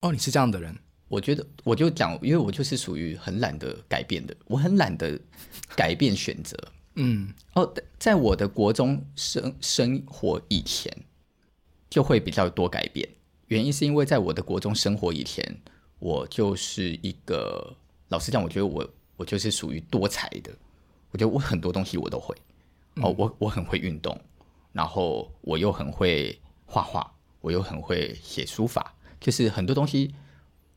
[0.00, 0.74] 哦，你是这样的人，
[1.08, 5.20] 我觉得我就讲，因为我就是属于很懒得改变的，我很懒得
[5.76, 6.56] 改变选择。
[6.94, 10.90] 嗯，哦，在我的国中生生活以前，
[11.90, 13.06] 就会比较多改变。
[13.48, 15.44] 原因是因为在我的国中生活以前，
[15.98, 17.76] 我就是一个
[18.08, 20.50] 老实讲，我觉得我我就是属于多才的。
[21.10, 22.34] 我觉得我很多东西我都会。
[22.96, 24.20] 哦，我我很会运动，
[24.72, 30.14] 然后我又很会画画，我又很会写书法，就是很多东西，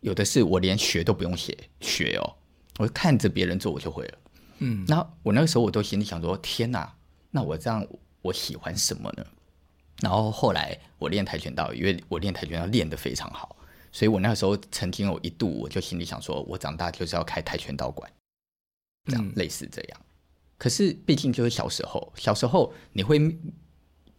[0.01, 2.35] 有的是我连学都不用写学哦，
[2.79, 4.17] 我看着别人做我就会了。
[4.59, 6.95] 嗯，那我那个时候我都心里想说：天哪，
[7.31, 7.85] 那我这样
[8.21, 9.25] 我喜欢什么呢？
[10.01, 13.55] 然后后来我练跆拳道，因为我练跆拳道练得非常好，
[13.91, 18.11] 所以我那个时候曾经有一度我就心里想说：我长大就是要开跆拳道馆，
[19.05, 20.01] 这样、嗯、类似这样。
[20.57, 23.19] 可是毕竟就是小时候，小时候你会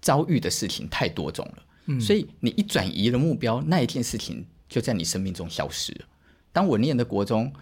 [0.05, 6.07] 遭遇的事情太多种了，嗯、所以你一转移了目标，那一件事情就在你生命中消失了。
[6.53, 7.53] 当我念的国中。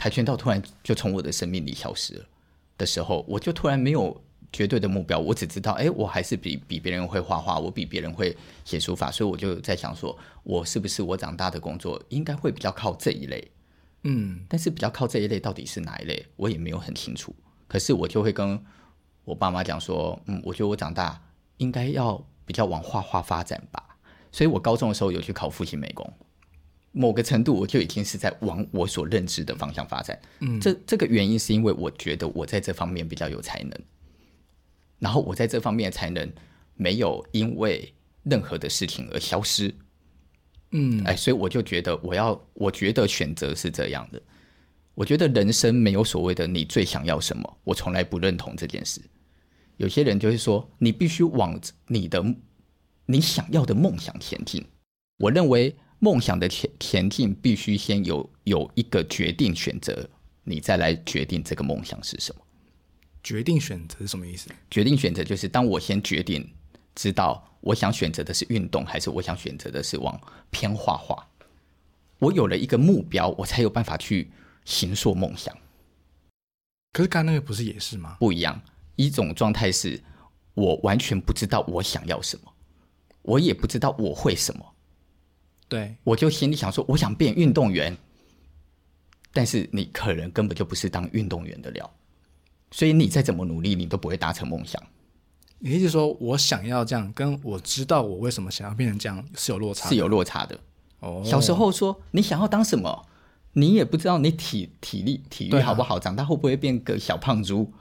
[0.00, 2.24] 跆拳道突然就从我的生命里消失了
[2.76, 13.50] 的时候，我就突然没有绝对的目标，我只知道，哎，我还是比比别人会画画，我比别人会写书法，所以我就在想说，我是不是我长大的工作应该会比较靠这一类，
[14.04, 17.34] 嗯，但是比较靠这一类到底是哪一类，我也没有很清楚。
[17.66, 18.64] 可是我就会跟
[19.24, 21.20] 我爸妈讲说，嗯，我觉得我长大
[21.58, 23.96] 应该要比较往画画发展吧，
[24.32, 26.12] 所以我高中的时候有去考复兴美工。
[26.90, 30.18] 某个程度，我就已经是在往我所认知的方向发展。
[30.40, 33.72] 嗯，这这个原因是因为我觉得我在这方面比较有才能，
[34.98, 36.32] 然后我在这方面的才能
[36.74, 37.94] 没有因为
[38.24, 39.72] 任何的事情而消失。
[40.72, 44.20] 嗯，哎，所以我就觉得我要，我觉得选择是这样的。
[44.94, 49.00] 我觉得人生没有所谓的你最想要什么，我从来不认同这件事。
[49.78, 52.22] 有些人就会说，你必须往你的
[53.06, 54.64] 你想要的梦想前进。
[55.16, 55.74] 我认为。
[56.00, 60.08] 梦想的前前进必须先有有一个决定选择，
[60.44, 62.40] 你再来决定这个梦想是什么。
[63.20, 64.48] 决定选择是什么意思？
[64.70, 66.48] 决定选择就是当我先决定
[66.94, 70.16] 知道我想选择的是运动，还是我想选择的是往
[70.52, 71.28] 偏画画。
[72.20, 74.30] 我有了一个目标，我才有办法去
[74.64, 75.52] 行塑梦想。
[76.92, 78.16] 可是刚刚那个不是也是吗？
[78.20, 78.62] 不一样，
[78.98, 80.02] 一种状态是
[80.54, 82.52] 我完全不知道我想要什么，
[83.22, 84.74] 我也不知道我会什么。
[85.68, 87.96] 对，我就心里想说，我想变运动员，
[89.32, 91.88] 但是你可能根本就不是当运动员的料，
[92.72, 94.82] 所以你再怎么努力，你都不会达成梦想。
[95.60, 100.58] 你意思说我想要这样，跟我知道我为什么想要变成这样是有落差，是有落差的。
[101.00, 103.06] 哦，小时候说你想要当什么，
[103.52, 107.72] 你也不知道你体体力体育好不好，啊、长大会不会变个小胖猪，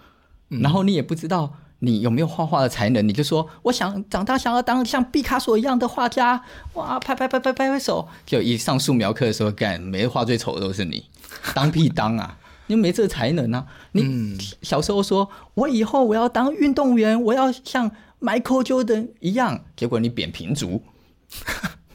[0.50, 1.54] 嗯、然后你也不知道。
[1.80, 3.08] 你有没有画画的才能？
[3.08, 8.08] 你就说，我想长大想要当像毕卡索一样的画家，哇，拍拍拍拍拍拍手。
[8.26, 11.06] 就一上素描课的时候，干，每个画最丑的都是你，
[11.54, 12.36] 当屁当啊！
[12.66, 13.68] 你没这个才能啊！
[13.92, 20.82] 你小时候说我以后我要当运动员，我要像 Michael Jordan 一样，结果你扁平足，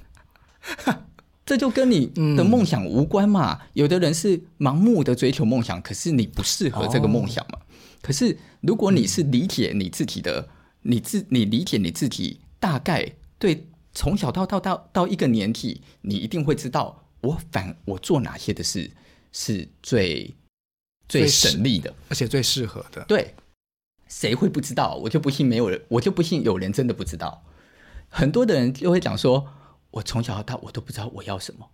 [1.44, 3.58] 这就跟你的梦想无关嘛。
[3.72, 7.58] 有的人是盲目的追求梦想，可是你不适合这个梦想嘛。
[8.02, 10.48] 可是，如果你是理解你自己的，嗯、
[10.82, 18.90] 你自你理解你自己，大概对从小到到到到一个年纪，你一定会知道我反我做哪些的事
[19.30, 20.34] 是最
[21.08, 23.04] 最省力的，而且最适合的。
[23.04, 23.34] 对，
[24.08, 24.96] 谁会不知道？
[24.96, 27.44] 我就不信没有人，我就不信有人真的不知道。
[28.08, 29.46] 很多的人就会讲说，
[29.92, 31.70] 我从小到大我都不知道我要什么。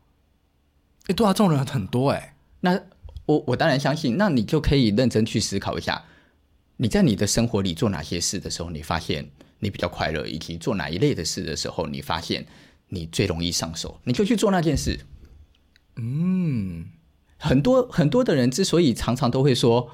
[1.06, 2.36] 哎，对啊，这种人很多哎。
[2.60, 2.78] 那
[3.26, 6.04] 我我当然相信，那你就可以认真去思考一下，
[6.78, 12.46] 你在你的生活里做哪些事的时候，你发现你比较快乐，以及做哪一类的事的时候，你发现
[12.88, 15.00] 你最容易上手，你就去做那件事。
[15.96, 16.86] 嗯，
[17.36, 19.90] 很多很多的人之所以常常都会说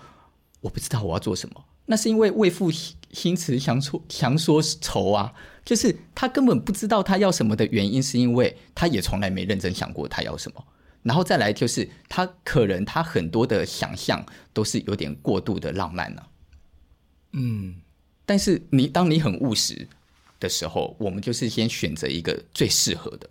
[0.61, 2.71] 我不知道我要做什么，那是因为为赋
[3.11, 5.33] 新词强说强说愁啊。
[5.65, 10.63] 就是他根本不知道他要什么的原因，是因为他也从来没认真想过他要什么。
[11.03, 16.29] 然后再来就是他可能他很多的想象都是有点过度的浪漫了啊。
[17.37, 17.75] 嗯，
[18.25, 19.89] 但是你当你很务实
[20.39, 23.29] 的时候，我们就是先选择一个最适合的。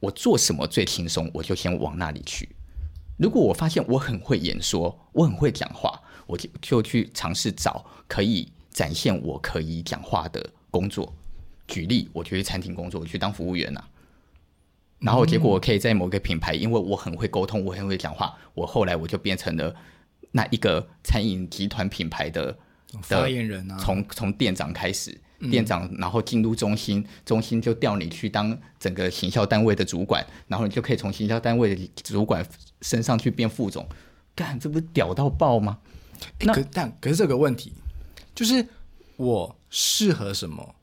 [0.00, 2.48] 我做什么最轻松，我就先往那里去。
[3.16, 11.14] 如果我发现我很会演说，我很会讲话，我就就去尝试找可以展现我可以讲话的工作。
[11.68, 13.88] 举例，我去餐厅工作，我去当服务员、啊，
[14.98, 19.74] 然后结果我可以在某个品牌，因为我很会沟通，我很会讲话，我后来我就变成了
[20.32, 22.58] 那一个餐饮集团品牌的
[23.00, 23.76] 发言人啊。
[23.78, 25.16] 从从店长开始，
[25.50, 32.46] 店长然后进入中心，中心就调你去当整个行销单位的主管，然后你就可以从行销单位的主管
[32.80, 33.88] 身上去变副总，
[34.34, 35.78] 干，这不是屌到爆吗？
[36.40, 37.72] 那可但可是这个问题
[38.34, 38.64] 就是
[39.16, 40.74] 我适合什么？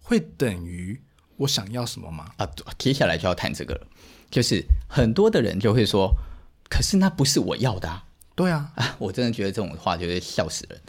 [0.00, 1.00] 会等于
[1.36, 2.32] 我想要什么吗？
[2.36, 3.86] 啊，接下来就要谈这个了，
[4.30, 6.14] 就是很多的人就会说，
[6.68, 8.04] 可是那不是我要的啊。
[8.40, 10.80] 对啊，啊，我真的觉得这种话就会笑死人。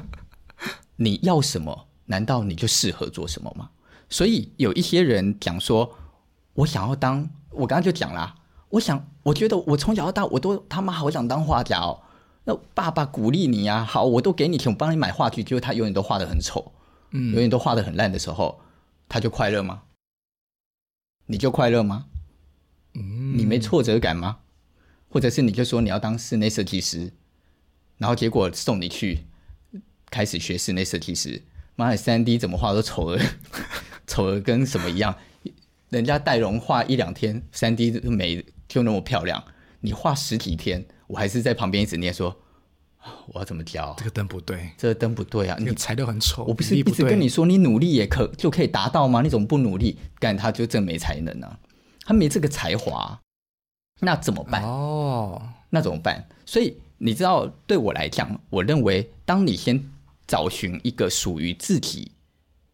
[0.96, 1.88] 你要什么？
[2.06, 3.68] 难道你就适合做什么吗？
[4.08, 5.94] 所以有一些人讲说，
[6.54, 8.36] 我想要当，我刚刚就讲啦，
[8.70, 12.00] 我想，我觉得我从小到大我都他妈好想当画家哦。
[12.44, 16.72] 那爸爸鼓励你呀，好，我都给你钱，我帮你买画具，结果他永远都画的很丑。
[17.10, 18.60] 嗯，永远都画的很烂的时候，
[19.06, 19.82] 他就快乐吗？
[21.26, 22.06] 你就快乐吗？
[22.94, 24.38] 嗯，你没挫折感吗？
[25.08, 27.12] 或者是你就说你要当室内设计师，
[27.98, 29.20] 然后结果送你去
[30.10, 31.42] 开始学室内设计师，
[31.74, 33.24] 妈的，三 D 怎么画都丑的，
[34.06, 35.16] 丑的跟什么一样？
[35.90, 39.44] 人家戴荣画一两天，三 D 美就那么漂亮，
[39.80, 42.42] 你画十几天，我还是在旁边一直念说。
[43.28, 43.94] 我要怎么教？
[43.96, 45.56] 这个灯不对，这个灯不对啊！
[45.60, 49.22] 你材料很丑，我不是一直跟你说，你努力也可就可以达到吗？
[49.22, 49.96] 你怎么不努力？
[50.18, 51.56] 干他就真没才能啊，
[52.00, 53.20] 他没这个才华，
[54.00, 54.62] 那怎么办？
[54.62, 56.28] 哦，那怎么办？
[56.44, 59.90] 所以你知道，对我来讲，我认为，当你先
[60.26, 62.12] 找寻一个属于自己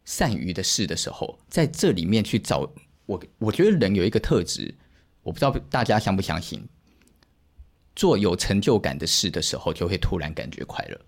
[0.05, 2.69] 善于的事的时候，在这里面去找
[3.05, 4.75] 我，我觉得人有一个特质，
[5.21, 6.67] 我不知道大家相不相信。
[7.95, 10.99] 做有成就感的事的时候，就会突然感觉快乐。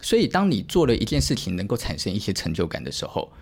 [0.00, 3.32] 所以，当你做了一件事情能够产生一些成就感的时候，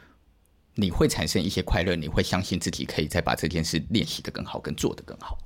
[0.80, 5.38] 你会产生一些快乐，你会相信自己可以再把这件事练习得更好，跟做得更好。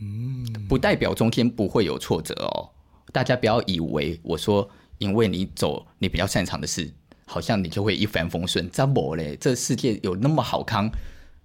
[0.00, 2.70] 嗯，不代表中间不会有挫折哦。
[3.12, 6.92] 大家不要以为我说，因为你走你比较擅长的事，
[7.24, 8.68] 好像你就会一帆风顺。
[8.70, 9.36] 怎么嘞？
[9.36, 10.90] 这世界有那么好康？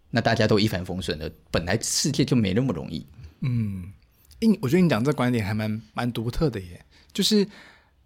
[0.10, 3.06] 那大家都一帆风顺的，本来世界就没那么容易。
[3.42, 3.94] 嗯。
[4.62, 7.46] 我觉得你讲这观点还蛮蛮独特的耶，就是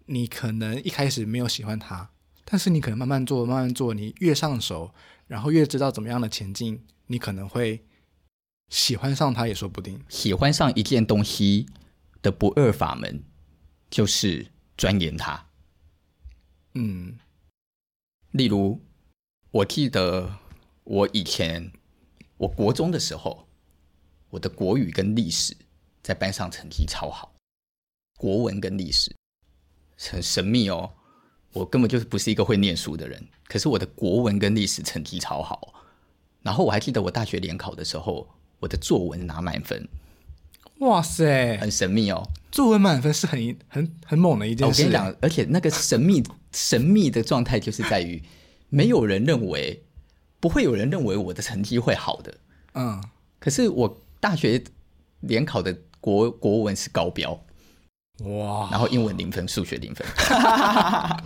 [0.06, 2.10] 你可能一开始没有喜欢他，
[2.44, 4.94] 但是你可能慢慢做，慢慢做，你越上手，
[5.26, 7.84] 然后越知道怎么样的前进，你可能会
[8.68, 10.00] 喜欢上它也说不定。
[10.08, 11.66] 喜欢上一件东西
[12.22, 13.22] 的不二法门
[13.90, 15.46] 就是钻研它。
[16.74, 17.18] 嗯，
[18.32, 18.80] 例如，
[19.50, 20.38] 我记得
[20.84, 21.72] 我以前
[22.36, 23.48] 我国中的时候，
[24.30, 25.56] 我的国语跟历史。
[26.04, 27.34] 在班上成绩超好，
[28.18, 29.16] 国文跟历史
[29.96, 30.92] 很神秘哦。
[31.54, 35.72] 我根本就是不是一个会念书的人，可是我的国文跟历史成绩超好。
[36.42, 38.28] 然后我还记得我大学联考的时候，
[38.60, 39.88] 我的作文拿满分。
[40.80, 42.28] 哇塞，很神秘哦！
[42.50, 44.82] 作文满分是很很很猛的一件事。
[44.82, 48.22] 我跟你讲，而且那个神秘神秘的状态就是在于，
[48.68, 49.82] 没有人认为，
[50.40, 52.34] 不会有人认为我的成绩会好的。
[52.74, 53.02] 嗯，
[53.38, 54.62] 可是我大学
[55.20, 55.74] 联考的。
[56.04, 57.43] 国国文是高标，
[58.20, 58.68] 哇！
[58.70, 60.06] 然后英文零分，数学零分，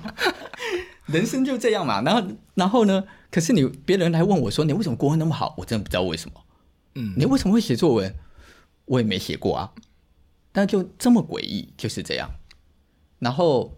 [1.07, 2.01] 人生就这样嘛。
[2.03, 2.23] 然后，
[2.55, 3.05] 然后呢？
[3.31, 6.41] 可是你别人来问我说：“你为什么国文那么好？”我真的不知道为什么。
[6.95, 8.15] 嗯，你为什么会写作文？
[8.87, 9.71] 我也没写过啊。
[10.51, 12.31] 但就这么诡异，就是这样。
[13.19, 13.77] 然后，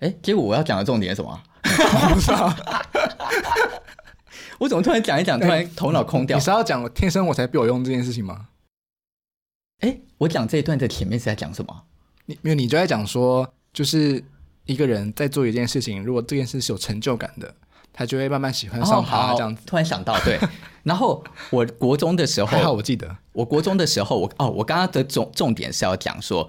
[0.00, 1.40] 哎，结果我要讲的重点是什么？
[4.58, 6.36] 我怎么突然讲一讲，突然头脑空掉？
[6.36, 8.48] 你是要讲天生我才必有用这件事情吗？
[9.80, 11.84] 哎，我讲这一段的前面是在讲什么？
[12.26, 14.22] 你没有，你就在讲说，就是
[14.66, 17.54] 一个人在做一件事情，如果这件事是有成就感的，
[17.92, 19.34] 他就会慢慢喜欢上他。
[19.34, 20.38] 这样子，突然想到，对。
[20.82, 26.48] 然后我国中的时候，还好我记得，我国中的时候，我哦，我刚刚的重重点是要讲说，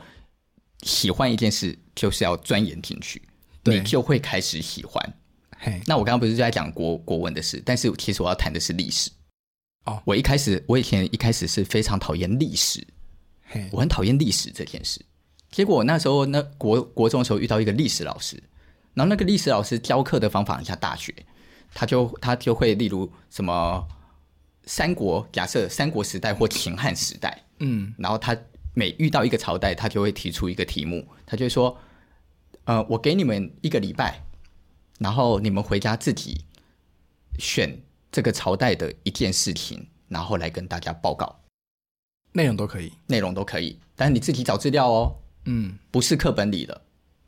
[0.83, 3.21] 喜欢一件事就是要钻研进去，
[3.63, 5.13] 你就会开始喜欢。
[5.57, 9.09] 嘿，那我刚刚不是就在讲国国文的事，但是其实我要谈的是历史。
[9.85, 12.85] 哦，我一开始，我以前一开始是非常讨厌历史。
[13.71, 14.99] 我很讨厌历史这件事，
[15.49, 18.41] 结果我那时候那国国中的时候遇到一个历史老师，
[18.93, 21.13] 然后那个历史老师教课的方法很像大学，
[21.73, 23.87] 他就他就会例如什么
[24.65, 28.37] 三国，假设三国时代或秦汉时代，嗯，然后他
[28.73, 31.77] 每遇到一个朝代，他就会提出一个题目，他就会说，
[32.63, 34.23] 呃，我给你们一个礼拜，
[34.99, 36.45] 然后你们回家自己
[37.37, 37.81] 选
[38.11, 41.40] 这个朝代的一件事情，然后来跟大家报告。
[42.33, 45.15] 内容都可以，内容都可以，但是你自己找资料哦。
[45.45, 46.81] 嗯，不是课本里的，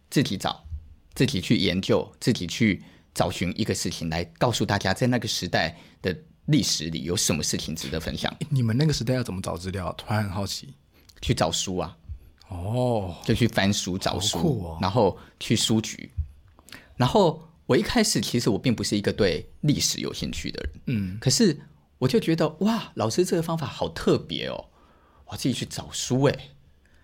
[0.10, 0.64] 自己找，
[1.16, 2.84] 自己去研究，自己去
[3.14, 8.34] 找寻一个事情来告诉大家，在那个时代的历史里有什么事情值得分享。
[8.50, 9.92] 你们那个时代要怎么找资料？
[9.94, 10.74] 突然很好奇。
[11.22, 11.98] 去找书啊。
[12.50, 16.12] 哦，就去翻书找书，哦、然后去书局。
[16.96, 21.58] 然后我一开始其实我并不是一个对历史有兴趣的人，嗯，可是
[21.98, 24.66] 我就觉得哇，老师这个方法好特别哦。
[25.34, 26.40] 我自己去找书诶，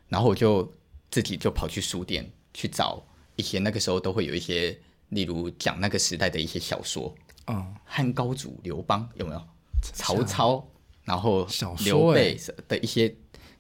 [0.07, 0.71] 然后我就
[1.09, 3.03] 自己就跑去书店去找
[3.35, 7.13] 一些那个时候都会有一些，例如讲那个时代的一些小说，
[7.47, 9.41] 嗯，汉高祖刘邦有没有？
[9.93, 10.63] 曹操，
[11.05, 11.47] 然后
[11.79, 13.15] 刘备的一些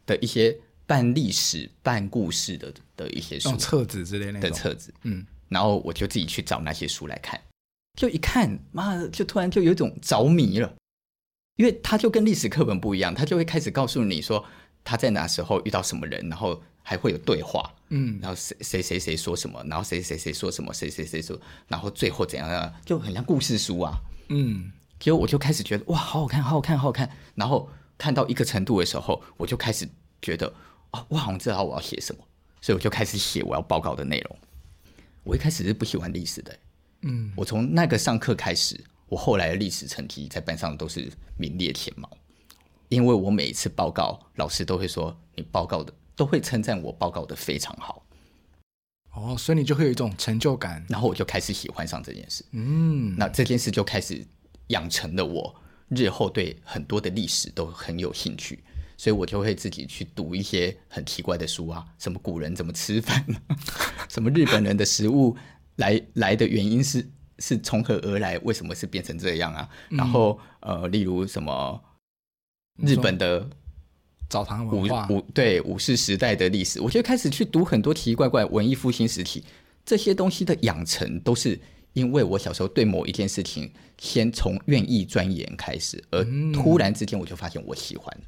[0.05, 0.55] 的一些
[0.85, 7.41] 半历史半故事的的一些书册子之类的册子，嗯，然后我就自己去找那些书来看，
[7.99, 10.71] 就一看，妈的，就突然就有一种着迷了。
[11.55, 14.45] 因为他就跟历史课本不一样，他就会开始告诉你说
[14.83, 23.93] 他在哪时候遇到什么人，然后还会有对话，嗯，然后谁谁谁谁说什么，然后谁谁谁说什么，谁谁谁说，然后最后怎样样，就很像故事书啊，
[24.29, 29.87] 嗯，结果我就开始觉得哇，好好看，好好看，好好看，然后看到一个程度的时候，我就开始
[30.21, 30.51] 觉得
[30.91, 32.23] 啊，我好像知道我要写什么，
[32.61, 34.37] 所以我就开始写我要报告的内容。
[35.23, 36.59] 我一开始是不喜欢历史的，
[37.01, 38.79] 嗯，我从那个上课开始。
[39.09, 42.07] 我后来的历史成绩在班上都是名列前茅，
[42.89, 48.05] 因为我每一次报告，老师都会说你报告的都会称赞我报告的非常好。
[49.13, 52.43] 哦，所以你就会有一种成就感，然后我就开始喜欢上这件事。
[52.51, 54.25] 嗯，那这件事就开始
[54.67, 55.55] 养成了我
[55.87, 58.63] 日后对很多的历史都很有兴趣，
[58.97, 63.25] 所以我就会自己去读一些很奇怪的书啊，什么古人怎么吃饭，
[64.09, 65.35] 什么日本人的食物
[65.77, 67.09] 来 来的原因是。
[67.41, 68.37] 是从何而来？
[68.39, 69.69] 为什么是变成这样啊？
[69.91, 71.81] 嗯、然后呃，例如什么
[72.81, 73.47] 日本的
[74.29, 79.43] 澡堂文化，武对武士时代的历史，我就开始去读很多奇奇怪怪文艺复兴时期
[79.85, 81.59] 这些东西的养成，都是
[81.93, 86.23] 因为我小时候对某一件事情先从愿意钻研开始，而
[86.53, 88.15] 突然之间我就发现我喜欢。
[88.19, 88.25] 嗯、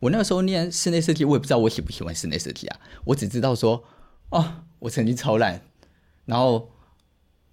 [0.00, 3.84] 我那个时候念室内设计，我也不知道我喜不喜欢室内设计啊，我只知道说
[4.30, 5.62] 哦，我成绩超烂，
[6.26, 6.70] 然后。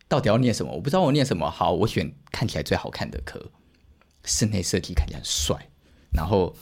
[0.10, 0.72] 到底要念什么？
[0.72, 1.52] 我不知道我念什么。
[1.52, 3.52] 好，我选看起来最好看的科，
[4.24, 5.70] 室内设计看起来很帅，
[6.18, 6.53] 然后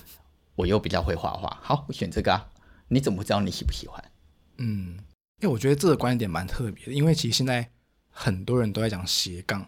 [0.55, 1.57] 我又比较会画画。
[1.63, 2.45] 好，我选这个啊。
[2.89, 4.11] 你怎么知道你喜不喜欢？
[4.57, 4.97] 嗯，
[5.41, 7.67] 因为我觉得这个观点蛮特别的，因为其实现在
[8.11, 9.67] 很多人都在讲斜杠，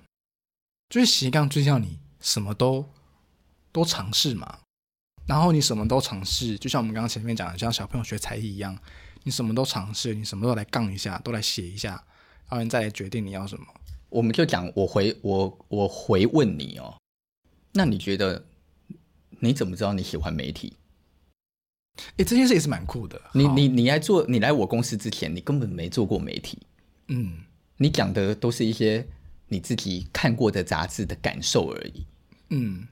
[0.89, 2.87] 就是斜杠就像你什么都
[3.71, 4.59] 都尝试嘛，
[5.25, 8.77] 然后你什么都尝试，就像我们刚刚前面讲的，像小朋友学才艺一样，
[9.23, 12.03] 你什么都尝试，你什么都来杠一下，都来写一下。
[12.49, 13.65] 然后你再来决定你要什么，
[14.09, 16.95] 我们就讲我回我我回问你哦，
[17.73, 18.45] 那你觉得
[19.39, 20.73] 你怎么知道你喜欢媒体？
[22.17, 23.19] 哎，这件事也是蛮酷的。
[23.33, 26.59] 你你你来做，你来我公司之前，你根本没做过媒体。
[27.07, 27.39] 嗯，
[27.77, 29.07] 你讲的都是一些
[29.47, 32.05] 你自己看过的杂志的感受而已。
[32.49, 32.87] 嗯，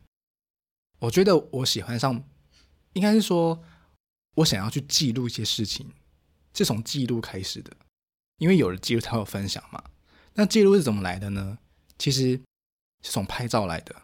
[0.99, 2.23] 我觉得我喜欢上，
[2.93, 3.63] 应该是说
[4.35, 5.91] 我想要去记录一些事情，
[6.53, 7.71] 是从记录开始的。
[8.37, 9.83] 因为有了记录才会有分享嘛。
[10.33, 11.59] 那记录是怎么来的呢？
[11.97, 12.41] 其实
[13.01, 13.95] 是从拍照来的。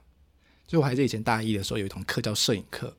[0.71, 2.95] 就我还是以前大一的时候有一堂课叫摄影课，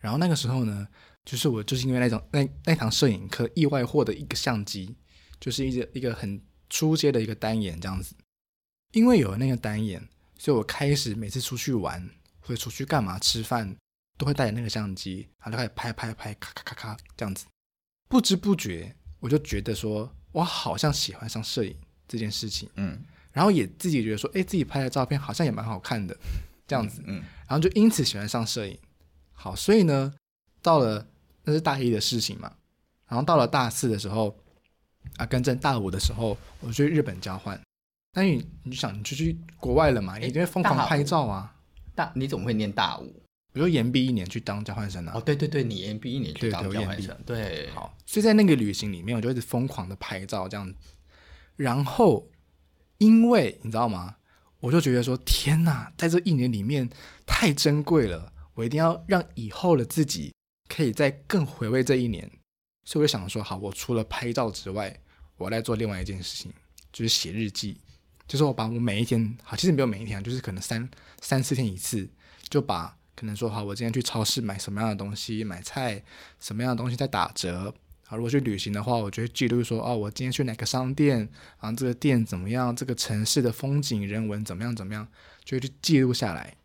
[0.00, 0.86] 然后那个时候呢，
[1.24, 4.94] 就是我就是因为那种那那堂摄影课意外获得一个相机，
[5.40, 6.38] 就是一个一个很
[6.68, 8.14] 初阶的一个单眼这样子。
[8.92, 10.06] 因为有了那个单眼，
[10.38, 12.06] 所以我开始每次出去玩
[12.40, 13.74] 或者出去干嘛吃饭，
[14.18, 17.46] 都会带着那个相机，然后就开始拍拍拍，咔咔咔咔这样子。
[18.08, 20.12] 不知不觉我就觉得说。
[20.32, 21.74] 我好像喜欢上摄影
[22.06, 23.02] 这件事情，嗯，
[23.32, 26.14] 然后也自己觉得说，哎，自己拍的照片好像也蛮好看的，
[26.66, 28.78] 这样子，嗯，然后就因此喜欢上摄影。
[29.32, 30.14] 好，所以呢，
[30.62, 31.06] 到了
[31.44, 32.52] 那是大一的事情嘛，
[33.06, 34.36] 然后到了大四的时候，
[35.16, 37.60] 啊，跟正大五的时候，我去日本交换。
[38.14, 41.54] 那你你想，你就去国外了嘛，你一定会疯狂拍照啊。
[41.94, 43.22] 大，你怎么会念大五？
[43.52, 45.12] 我就延毕一年去当交换生啊。
[45.14, 47.70] 哦，对对对，你延毕一年去当交换生，对，对，对。
[47.70, 50.74] 好，所以在那个旅行里面，我就一直疯狂的拍照这样子。
[51.56, 52.28] 然后，
[52.98, 54.16] 因为你知道吗？
[54.66, 56.90] 我就觉得说，天哪，在这一年里面
[57.24, 60.34] 太珍贵了，我一定要让以后的自己
[60.68, 62.28] 可以再更回味这一年。
[62.84, 65.00] 所以我就想说，好，我除了拍照之外，
[65.36, 66.52] 我来做另外一件事情，
[66.92, 67.80] 就是写日记。
[68.26, 70.90] 就是我把我每一天，好，其实没有每一天，就是可能三
[71.20, 72.10] 三四天一次，
[72.48, 76.02] 就把可能说好，我今天去超市买什么样的东西，买菜，
[76.40, 77.72] 什么样的东西在打折。
[78.08, 81.18] 好，如果去旅行的话，我就会记录说，哦，我今天去哪个商店，
[81.60, 85.08] 然后这个店怎么样，这个城市的风景人文怎么样怎么样，
[85.44, 86.56] 就会去记录下来。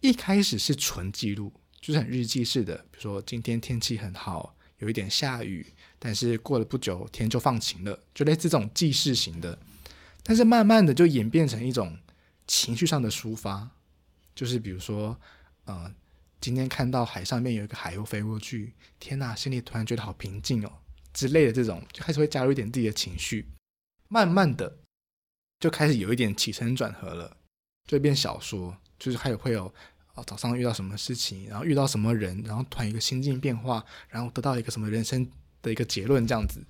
[0.00, 5.66] 一开始是纯记录，就是很日记式的，比如说今天天气很好，有一点下雨，
[5.98, 9.58] 但是过了不久天就放晴了，就类似这种记事型的。
[10.22, 11.98] 但是慢慢的就演变成一种
[12.46, 13.70] 情绪上的抒发，
[14.34, 15.20] 就是比如说，
[15.66, 15.94] 呃，
[16.40, 20.72] 今天看到海上面有一个海鸥飞过去，天呐，心里突然觉得好平静哦
[21.12, 23.48] 之类的这种，就开始会加入一点自己的情绪，
[24.08, 24.78] 慢慢的
[25.58, 27.36] 就开始有一点起承转合了，
[27.86, 29.72] 就变小说，就是还有会有
[30.14, 35.28] 哦早上遇到什么事情，然后遇到什么人，然后突然一个心境变化，然后得到一个什么人生
[35.62, 36.62] 的一个结论，这样子，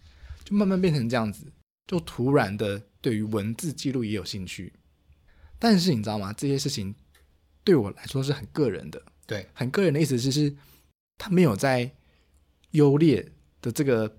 [0.45, 1.53] 就慢慢变成这样子。
[1.87, 4.73] 就突然的对于文字记录也有兴趣，
[5.59, 6.33] 但是你知道吗？
[6.33, 6.93] 这些事情
[7.63, 10.55] 对我来说是很个人的，对，很个人的意思就是，
[11.19, 11.91] 他没有在
[12.71, 14.17] 优劣的这个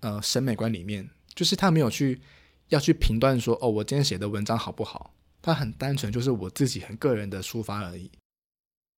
[0.00, 2.20] 呃审美观里面，就是他没有去
[2.68, 5.14] 要去评断说，哦，我今天写的文章好不好？
[5.40, 8.10] 他很单纯，就是我自己很个人的抒发而已。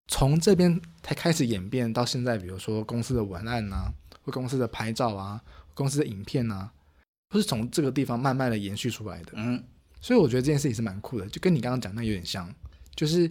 [0.08, 3.92] 从这边才开始演变到现在，比如说公司的文案啊，
[4.22, 5.40] 或公司的拍照啊，
[5.74, 6.72] 公司的影片啊。
[7.32, 9.62] 都是从这个地方慢慢的延续出来的，嗯，
[10.00, 12.52] 所以我觉得这件事情是蛮酷的，就跟你刚刚讲那有点像，
[12.96, 13.30] 就是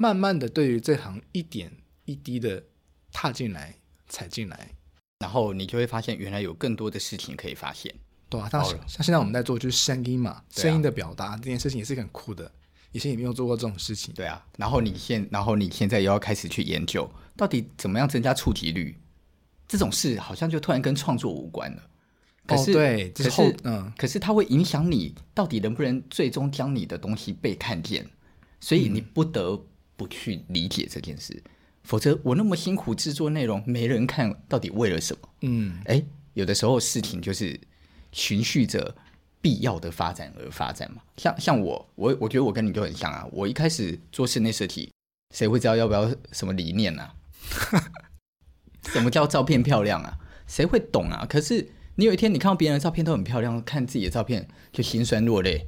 [0.00, 1.70] 慢慢的对于这行一点
[2.06, 2.64] 一滴的
[3.12, 3.74] 踏进来、
[4.08, 4.70] 踩进来，
[5.18, 7.94] 然后你就会发现原来有更多的事情可以发现，
[8.30, 12.50] 对啊，像像现在我们在做就是声音嘛，声音的表达这件事情也是很酷的，
[12.92, 18.96] 以前也没有做过这种事情，对啊，然后你现然后你现在又要开始去研究到底怎么样增加触及率，
[19.68, 21.82] 这种事好像就突然跟创作无关了。
[22.46, 28.08] 可是，哦、对，可是，嗯，可是它会影响你到底能不能最终将你的东西被看见，
[28.60, 29.62] 所以你不得
[30.00, 31.50] 不去理解这件事，嗯、
[31.82, 35.28] 否则我那么辛苦制作内容没人看，到底为了什么？
[35.42, 37.60] 嗯，哎，有的时候事情就是
[38.12, 38.96] 循序着
[39.42, 41.02] 必要的发展而发展嘛。
[41.18, 43.28] 像像我，我我觉得我跟你就很像啊。
[43.30, 44.90] 我一开始做室内设计，
[45.34, 47.14] 谁会知道要不要什么理念啊？
[48.88, 50.16] 什么叫照片漂亮啊？
[50.46, 51.26] 谁会懂啊？
[51.28, 51.72] 可是。
[51.96, 55.66] 你有一天，你看到别人的照片都很漂亮，看自己的照片就心酸落泪，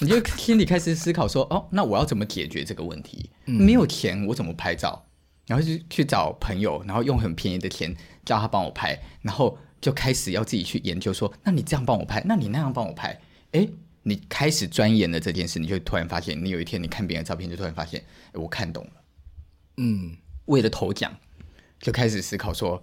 [0.00, 3.30] 你就心里开始思考说：哦，那我要怎么解决这个问题？
[3.46, 5.06] 嗯、没有钱，我怎么拍照？
[5.46, 13.18] 然后就去找朋友，然后用很便宜的钱叫他帮我拍，然后就开始要自己去研究说：那你这样帮我拍，那你那样帮我拍？
[13.52, 13.70] 诶，
[14.02, 18.90] 你开始钻研了这件事，你就突然发现，你有一天你看别人的照片，就突然发现，诶，我看懂了。
[19.78, 20.16] 嗯，
[20.46, 21.16] 为了头奖，
[21.78, 22.82] 就开始思考说：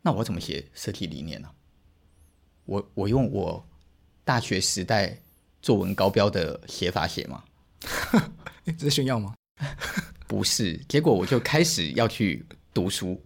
[0.00, 1.50] 那我怎么写设计理念呢？
[2.64, 3.66] 我我用我
[4.24, 5.18] 大学时代
[5.62, 7.44] 作文高标的写法写吗？
[8.66, 9.34] 这是炫耀吗？
[10.26, 12.44] 不是，结果我就开始要去
[12.74, 13.22] 读书。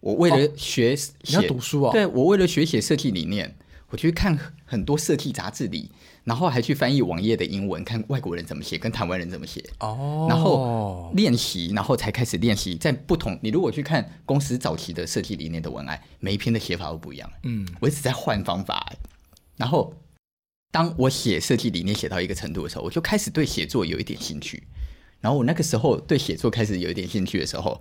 [0.00, 1.92] 我为了学写，你要读书啊？
[1.92, 3.56] 对，我为了学写设计理念，
[3.88, 5.90] 我去看很多设计杂志里，
[6.24, 9.64] 然后还去翻译网页的英文，看外国人怎么写，跟台湾人怎么写。
[9.78, 12.74] 哦，然后练习，然后才开始练习。
[12.74, 17.30] 在不同，你如果去看公司早期的设计理念的文案，每一篇的写法都不一样。
[17.44, 18.92] 嗯，我一直在换方法。
[19.56, 19.94] 然后，
[20.74, 24.60] 当我写设计理念写到一个程度的时候，我就开始对写作有一点兴趣。
[25.20, 27.80] 然后我那个时候对写作开始有一点兴趣的时候，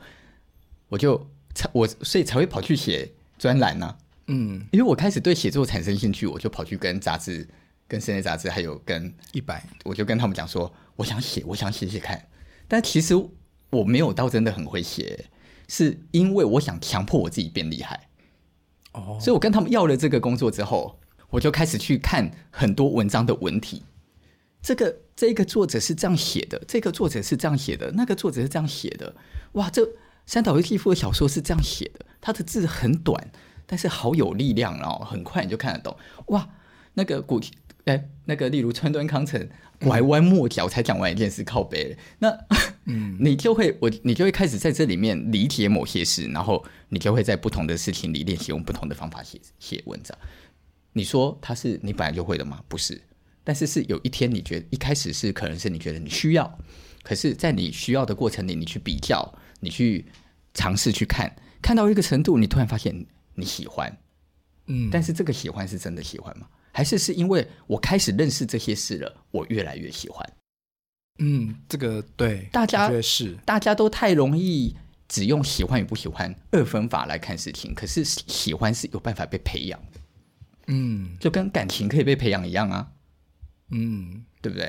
[0.89, 3.97] 我就才我所以才会跑去写专栏呢。
[4.27, 7.47] 嗯，因为我开始对写作产生兴趣，我就跑去跟杂志。
[7.85, 12.27] 跟室内杂志还有跟一百，我就跟他们讲说，我想写，我想写写看。
[12.67, 13.13] 但其实
[13.69, 15.25] 我没有到真的很会写，
[15.67, 18.07] 是因为我想强迫我自己变厉害。
[18.93, 20.97] 哦，所以我跟他们要了这个工作之后，
[21.33, 23.81] 我就开始去看很多文章的文体。
[24.61, 29.15] 这个这个作者是这样写的，这个作者是这样写的，那个作者是这样写的。
[29.53, 29.81] 哇，这
[30.27, 33.31] 三岛由纪夫的小说是这样写的，他的字很短，
[33.65, 35.97] 但是好有力量哦，很快你就看得懂。
[36.27, 36.47] 哇，
[36.93, 37.41] 那个古。
[37.85, 39.49] 哎，那个例如川端康成
[39.81, 42.29] 拐弯抹角才讲完一件事靠北了，那
[42.85, 50.17] 嗯， 你就会我你就会开始在这里面理解某些事，然后你就会在不同的事情里练习用不同的方法写写文章。
[50.93, 52.63] 你说他是你本来就会的吗？
[52.67, 53.01] 不是，
[53.43, 56.59] 但是是有一天你觉得一开始是可能是你觉得你需要，
[57.03, 60.05] 可是在你需要的过程里，你去比较，你去
[60.53, 63.97] 尝试去看，看到一个程度，你突然发现你喜欢，
[64.67, 66.47] 嗯，但是这个喜欢是真的喜欢吗？
[66.71, 70.33] 还是是因为我开始认识这些事了，我越来越喜欢。
[71.19, 74.75] 嗯，这个对，大家是大家都太容易
[75.07, 79.92] 只用喜欢与不喜欢二分法来看事情，可是喜欢是有办法被培养的。
[80.67, 82.91] 嗯，就跟感情可以被培养一样啊。
[83.69, 84.65] 嗯，对不对？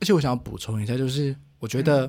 [0.00, 2.06] 而且我想要补充一下，就是我觉得，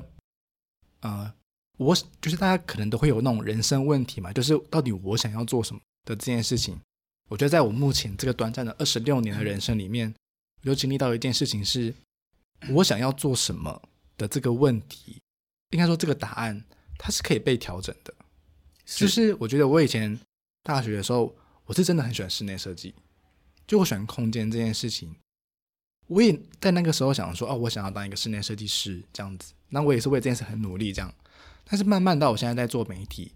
[1.00, 1.34] 嗯、呃，
[1.76, 6.78] 我就是大家可能都会有那种人生问题嘛，就是到底我想要做什么的这件事情。
[7.30, 10.14] 我觉得在我目前这个短暂的二十六年的人生里面，
[10.62, 11.94] 我就经历到一件事情是，
[12.70, 13.80] 我想要做什么
[14.16, 15.20] 的这个问题，
[15.70, 16.62] 应该说这个答案
[16.98, 18.14] 它是可以被调整的。
[18.84, 20.20] 就是我觉得我以前
[20.62, 21.34] 大学的时候，
[21.66, 22.94] 我是真的很喜欢室内设计，
[23.66, 25.14] 就我喜欢空间这件事情，
[26.06, 29.52] 我也在那个时候想说，哦，我想要当一个室内设计师这样子。
[29.68, 31.14] 那我也是为这件事很努力这样。
[31.64, 33.32] 但是慢慢到我现在在做媒体，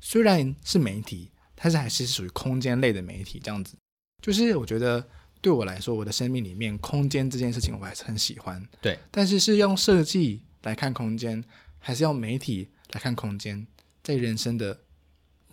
[0.00, 1.30] 虽然是媒体。
[1.56, 3.76] 但是还是属于空间类的媒体这样子，
[4.20, 5.08] 就是我觉得
[5.40, 8.62] 对我来说，我的生命里面空间这件事情我还是很喜欢。
[8.82, 11.42] 对，但是是用设计来看空间，
[11.78, 13.64] 还是用媒体来看空间，
[14.02, 14.78] 在人生的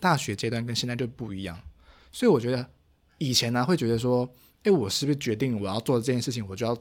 [0.00, 1.58] 大学阶段跟现在就不一样。
[2.12, 2.70] 所以我觉得
[3.18, 4.28] 以前呢、会觉得说，
[4.62, 6.76] 哎，我是不是决定我要做这件事情，我就要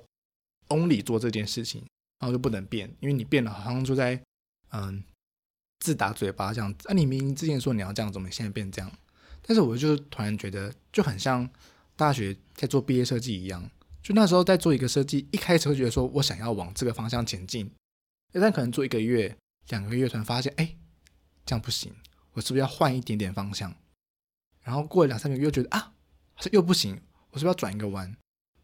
[0.68, 1.82] only 做这件事情，
[2.20, 4.22] 然后就不能变，因为你变了，好像就在
[4.72, 5.04] 嗯
[5.80, 6.88] 自打嘴巴这样子。
[6.90, 8.92] 啊，你明明之前说你要这样，怎么现在变这样？
[9.42, 11.50] 但是我就突然觉得，就很像
[11.96, 13.70] 大学在做毕业设计一样。
[14.04, 17.72] 就那时候在做一个设计，一开始会觉得说我想要往这个方向前进，
[18.32, 19.38] 但可能做一个月、
[19.70, 20.76] 两个月，突然发现，哎，
[21.46, 21.94] 这样不行，
[22.34, 23.76] 我是不是要换一点点方向？
[24.64, 25.94] 然后过了两三个月，又觉得啊，
[26.34, 27.00] 好像又不行，
[27.32, 28.16] 我是不是要转一个弯？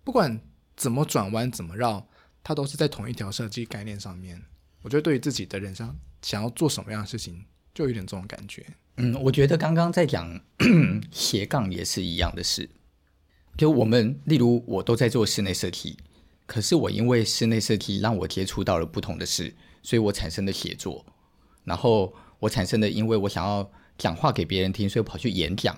[0.04, 0.40] 不管
[0.76, 2.08] 怎么转弯、怎么绕，
[2.44, 4.42] 它都是在同一条设计概念上面。
[4.84, 8.66] 我觉得对于自己的人生，想要做什么样的事情，就有点这种感觉。
[8.98, 10.40] 嗯，我觉得刚刚在讲
[11.12, 12.70] 斜杠也是一样的事。
[13.58, 15.98] 就我们，例如我都在做室内设计，
[16.46, 21.06] 可是我因为室内设计让我接触到了不同的事，所以我产生的写作，
[21.64, 25.78] 然后我产生的，因为我想要讲话给别人听，所以我跑去演讲，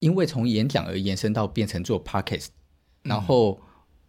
[0.00, 2.46] 因为从演讲而延伸到变成做 podcast，
[3.02, 3.60] 然后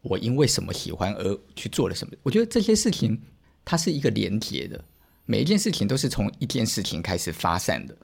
[0.02, 2.14] 我因为什么喜欢而去做了什么。
[2.24, 3.22] 我觉得这些事情
[3.66, 4.84] 它是一个连结的，
[5.26, 7.98] 每一件事情都是从一件事情开始发散的。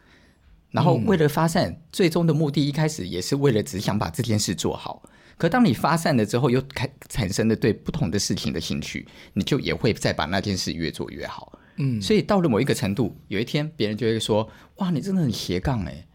[0.72, 5.02] 然后为了发散，最终的目的一开始也是为了只想把这件事做好。
[5.38, 11.60] 可当你发散了之后，又开产生了对不同的事情的兴趣，你就也会再把那件事越做越好。
[11.78, 16.06] 嗯，所以到了某一个程度，有一天别人就会说：“哇，你真的很斜杠诶！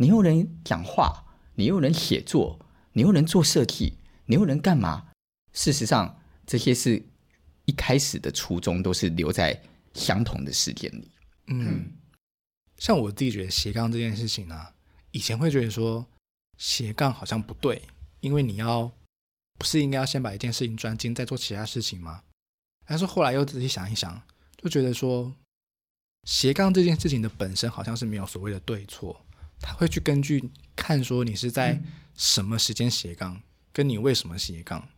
[0.00, 1.26] 你又能讲话，
[1.56, 2.58] 你又能写作，
[2.94, 5.10] 你又能做设计，你又能干嘛？”
[5.52, 7.04] 事实上，这些是
[7.66, 11.10] 一开始的初衷都是留在相同的时间里。
[11.48, 11.66] 嗯。
[11.68, 11.92] 嗯
[12.78, 14.72] 像我自己觉得斜杠这件事情呢、啊，
[15.10, 16.06] 以前会觉得说
[16.56, 17.82] 斜杠好像不对，
[18.20, 18.90] 因为你要
[19.58, 22.22] 不是应该要先把一件事情专精，再做其他事情吗？
[22.86, 24.22] 但是后来又仔细想一想，
[24.56, 25.30] 就觉得说
[26.24, 29.22] 斜杠这件事情的本身好像是没有所谓的对错，
[29.60, 31.80] 他会去根据看说你是在
[32.14, 33.40] 什么时间斜杠，
[33.72, 34.88] 跟你为什么斜杠。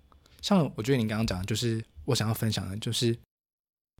[0.41, 3.19] 像我觉得你刚刚讲的，就是我想要分享的，就是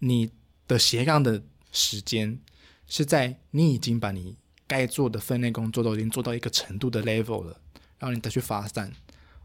[0.01, 0.31] 你
[0.67, 2.41] 的斜杠的时间。
[2.89, 4.37] 是在你已经把你
[4.67, 7.59] 该做的分内工作都已经做到一个程度的 level 了，
[7.99, 8.93] 然后你再去发散。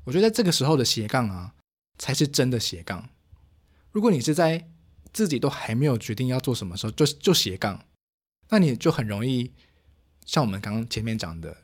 [0.03, 1.53] 我觉得在这个时候的斜杠啊，
[1.97, 3.07] 才是真的斜杠。
[3.91, 4.67] 如果你是在
[5.13, 7.85] 自己都还没有决定要做什么时候就就斜杠，
[8.49, 9.53] 那你就很容易
[10.27, 11.57] 像我们刚刚前面讲的，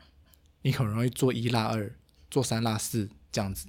[0.64, 1.93] 你很容易做一落二，
[2.32, 3.68] 做三落四这样子。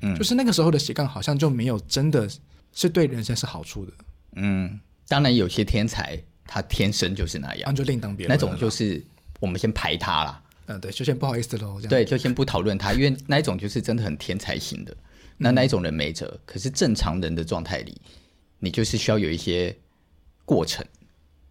[0.00, 2.28] 嗯，就是那个时候的斜杠好像就没有真的
[2.72, 3.92] 是对人生是好处的。
[4.32, 6.20] 嗯，当然有些天才。
[6.52, 8.36] 他天生就是那样，那就另当别论。
[8.36, 9.00] 那种就是
[9.38, 10.42] 我们先排他啦。
[10.66, 11.80] 嗯，对，就先不好意思喽。
[11.82, 14.92] 对，就先不讨论他，因为那一种就是真的很天才型的。
[15.36, 18.00] 那那一种人没辙，可是正常人的状态里，
[18.58, 19.78] 你就是需要有一些
[20.44, 20.84] 过程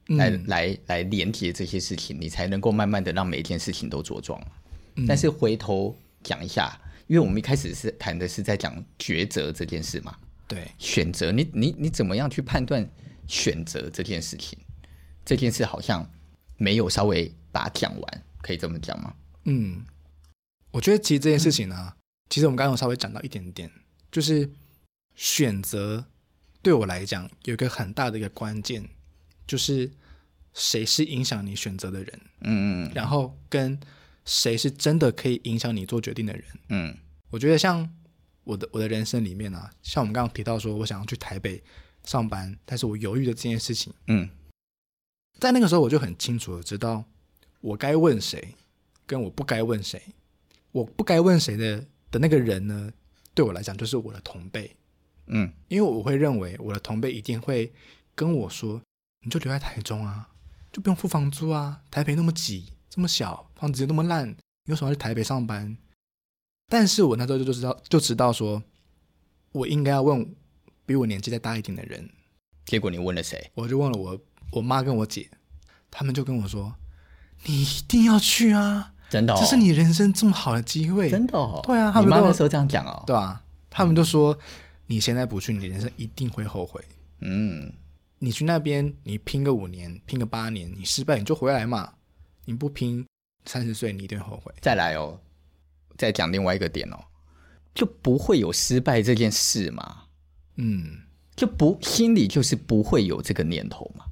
[0.10, 4.42] 来、嗯、来来连接这些事情，你才能够慢慢的让每一件事情都茁壮。
[4.96, 10.16] 嗯、但是回头讲一下，因为我们一开始是谈的是在讲抉择这件事嘛。
[10.48, 12.88] 对，选择，你你你怎么样去判断
[13.28, 14.58] 选择这件事情？
[15.24, 16.10] 这件事好像
[16.58, 19.14] 没有稍微把它讲完，可以这么讲吗？
[19.46, 19.86] 嗯，
[20.72, 21.94] 我觉得其实这件事情呢，嗯、
[22.30, 23.70] 其实我们刚刚有稍微讲到一点点，
[24.12, 24.50] 就是
[25.14, 26.04] 选择
[26.64, 28.84] 对我来讲有一个很大的一个关键，
[29.50, 29.90] 就是
[30.54, 33.80] 谁是影响你选择的人，嗯嗯，然后跟
[34.26, 36.96] 谁是真的可以影响你做决定的人，嗯，
[37.32, 37.90] 我觉得像
[38.44, 41.64] 我的我的人生里面啊，像我们刚刚提到说我想要去台北
[42.04, 44.30] 上班，但是我犹豫的这件事情，嗯，
[45.40, 47.04] 在那个时候我就很清楚的知道
[47.62, 48.54] 我该问谁，
[49.08, 50.00] 跟我不该问谁，
[50.72, 52.94] 我不该问谁的的那个人呢，
[53.34, 54.76] 对我来讲就是我的同辈，
[55.26, 57.74] 嗯，因为我会认为我的同辈一定会
[58.14, 58.82] 跟我说，
[59.22, 60.30] 你就留在台中啊，
[60.72, 65.78] 就不用付房租啊，台北那么挤，这么小，房子又那么烂，你为什么要去台北上班？
[66.68, 68.62] 但是我那时候就知道，就知道说，
[69.52, 70.36] 我应该要问
[70.86, 72.10] 比我年纪再大一点的人。
[72.66, 73.52] 结果你问了谁？
[73.56, 74.20] 我就问了我
[74.52, 75.30] 我妈跟我姐，
[75.90, 76.76] 他们就跟我说，
[77.46, 78.94] 你一定要去啊。
[79.10, 81.60] 真的、哦，这是你人生这么好的机会，真的、哦。
[81.64, 84.38] 对啊，他们那时候这样讲哦，对啊，他们就说，
[84.86, 86.80] 你现在不去，你人生一定会后悔。
[87.22, 87.74] 嗯，
[88.20, 91.94] 你去那边，你拼个五年，拼个八年，你失败你就回来嘛。
[92.46, 93.06] 你不拼，
[93.46, 94.54] 三十岁你一定后悔。
[94.60, 95.20] 再来哦，
[95.98, 97.00] 再讲另外一个点哦，
[97.74, 100.04] 就不会有失败这件事嘛。
[100.56, 101.00] 嗯，
[101.36, 104.06] 就不心里就是不会有这个念头嘛。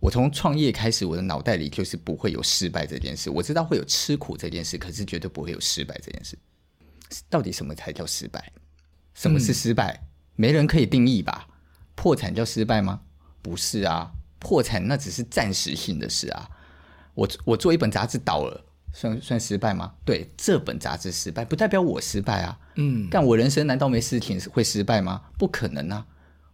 [0.00, 3.30] 我从创业开始，我的脑袋里就是不会有失败这件事。
[3.30, 6.38] 我知道会有吃苦这件事，可是绝对不会有失败这件事。
[7.30, 8.52] 到底什么才叫失败？
[9.14, 9.94] 什么是失败？
[9.94, 11.48] 嗯、没人可以定义吧？
[11.94, 13.00] 破产叫失败吗？
[13.46, 16.50] 不是啊，破产那只是暂时性的事啊。
[17.14, 19.94] 我我做一本杂志倒了，算算失败吗？
[20.04, 22.58] 对，这本杂志失败不代表我失败啊。
[22.74, 25.22] 嗯，但我人生难道没事情会失败吗？
[25.38, 26.04] 不可能啊。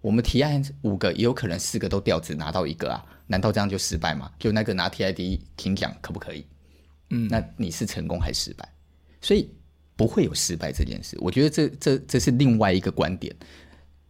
[0.02, 3.02] 我们提案五个，也有可能四个都掉，只拿到一个啊。
[3.28, 4.30] 难道这样就失败吗？
[4.38, 6.44] 就那个拿 TID 听讲可不可以？
[7.08, 8.68] 嗯，那你是成功还是失败？
[9.22, 9.48] 所以
[9.96, 11.16] 不会有失败这件事。
[11.20, 13.34] 我觉得这这这是另外一个观点。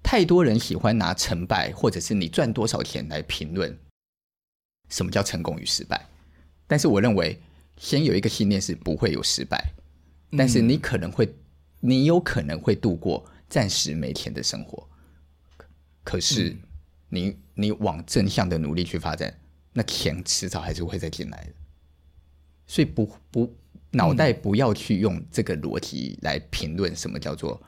[0.03, 3.79] 太多人喜欢拿成败，或者是你赚多少钱来评论
[4.89, 6.07] 什么叫成功与失败。
[6.67, 7.41] 但是我认为，
[7.77, 9.73] 先有一个信念是不会有失败，
[10.37, 11.35] 但是你可能会，嗯、
[11.81, 14.89] 你有可能会度过暂时没钱的生活。
[16.03, 16.51] 可是。
[16.51, 16.59] 嗯
[17.15, 19.39] 你你往正向的努力去发展，
[19.75, 21.53] 那钱迟早还是会再进来的。
[22.67, 23.55] 所以不不
[23.91, 27.63] 脑袋不要去用这个逻辑来评论什么叫做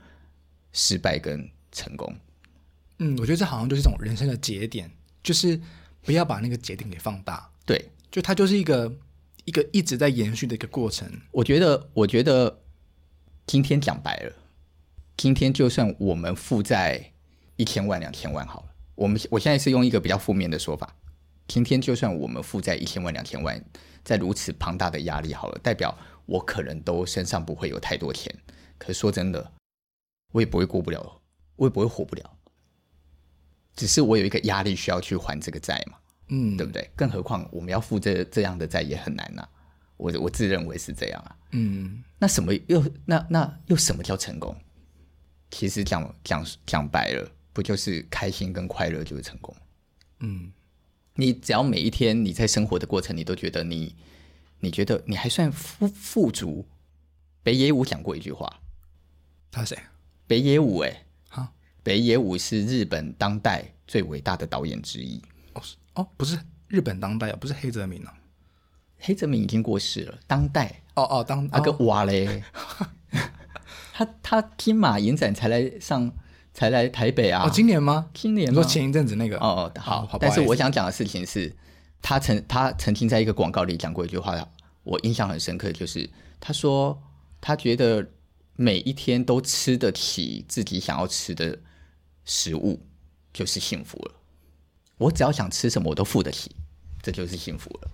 [0.72, 2.10] 失败跟成功。
[2.98, 4.90] 嗯，我觉得这好像就是一种人生的节点，
[5.22, 5.60] 就是
[6.02, 7.50] 不要把那个节点给放大。
[7.66, 8.96] 对，就它就是一个
[9.44, 11.10] 一个一直在延续的一个过程。
[11.32, 12.60] 我觉得，我觉得
[13.46, 14.32] 今天讲白了，
[15.16, 17.12] 今天就算我们负债
[17.56, 18.66] 一千万两千万好了。
[18.94, 20.94] 我们我现在是用一个比较负面的说法，
[21.48, 23.60] 今天就算我们负债一千万两千万，
[24.04, 28.32] 在如此庞大的压力好了，代表我可能都身上不会有太多钱。
[28.78, 29.52] 可是说真的，
[30.32, 31.20] 我也不会过不了，
[31.56, 32.36] 我也不会活不了。
[33.74, 35.98] 只是我有一个压力需要去还这个债嘛，
[36.28, 36.90] 嗯，对不对？
[36.96, 39.48] 更何况我们要付这这样的债也很难呐、啊。
[39.96, 42.02] 我我自认为是这样啊，嗯。
[42.18, 44.56] 那什么又那那又什么叫成功？
[45.50, 47.30] 其实讲讲讲白了。
[47.54, 49.54] 不就是开心跟快乐就是成功？
[50.18, 50.50] 嗯，
[51.14, 53.94] 你只要每一天你在生活的过程，你都觉得你，
[54.58, 56.66] 你觉得你还算富富足。
[57.44, 58.58] 北野武讲过一句话，
[59.52, 59.78] 他谁？
[60.26, 61.03] 北野武哎、
[61.84, 65.22] 北野武是日本当代最伟大的导演之一。
[65.52, 65.62] 哦，
[65.94, 68.12] 哦，不是日本当代啊，不是黑泽明啊，
[68.98, 70.18] 黑泽明已经过世了。
[70.26, 72.42] 当代，哦哦，当那个哇嘞，
[73.94, 76.12] 他他金马影展才来上。
[76.56, 77.42] 才来台北啊？
[77.44, 78.08] 哦，今年吗？
[78.14, 78.48] 今年？
[78.48, 79.36] 你说前一阵子那个？
[79.38, 80.06] 哦，好。
[80.06, 81.52] 好，但是我想讲的事情是，
[82.00, 84.48] 他曾他曾经在一个广告里讲过一句话，
[84.84, 86.08] 我印象很深刻，就是
[86.38, 86.96] 他说
[87.40, 88.08] 他觉得
[88.54, 91.58] 每一天都吃得起自己想要吃的
[92.24, 92.80] 食物
[93.32, 94.14] 就是幸福了。
[94.96, 96.54] 我只要想吃什么，我都付得起，
[97.02, 97.90] 这就是幸福了。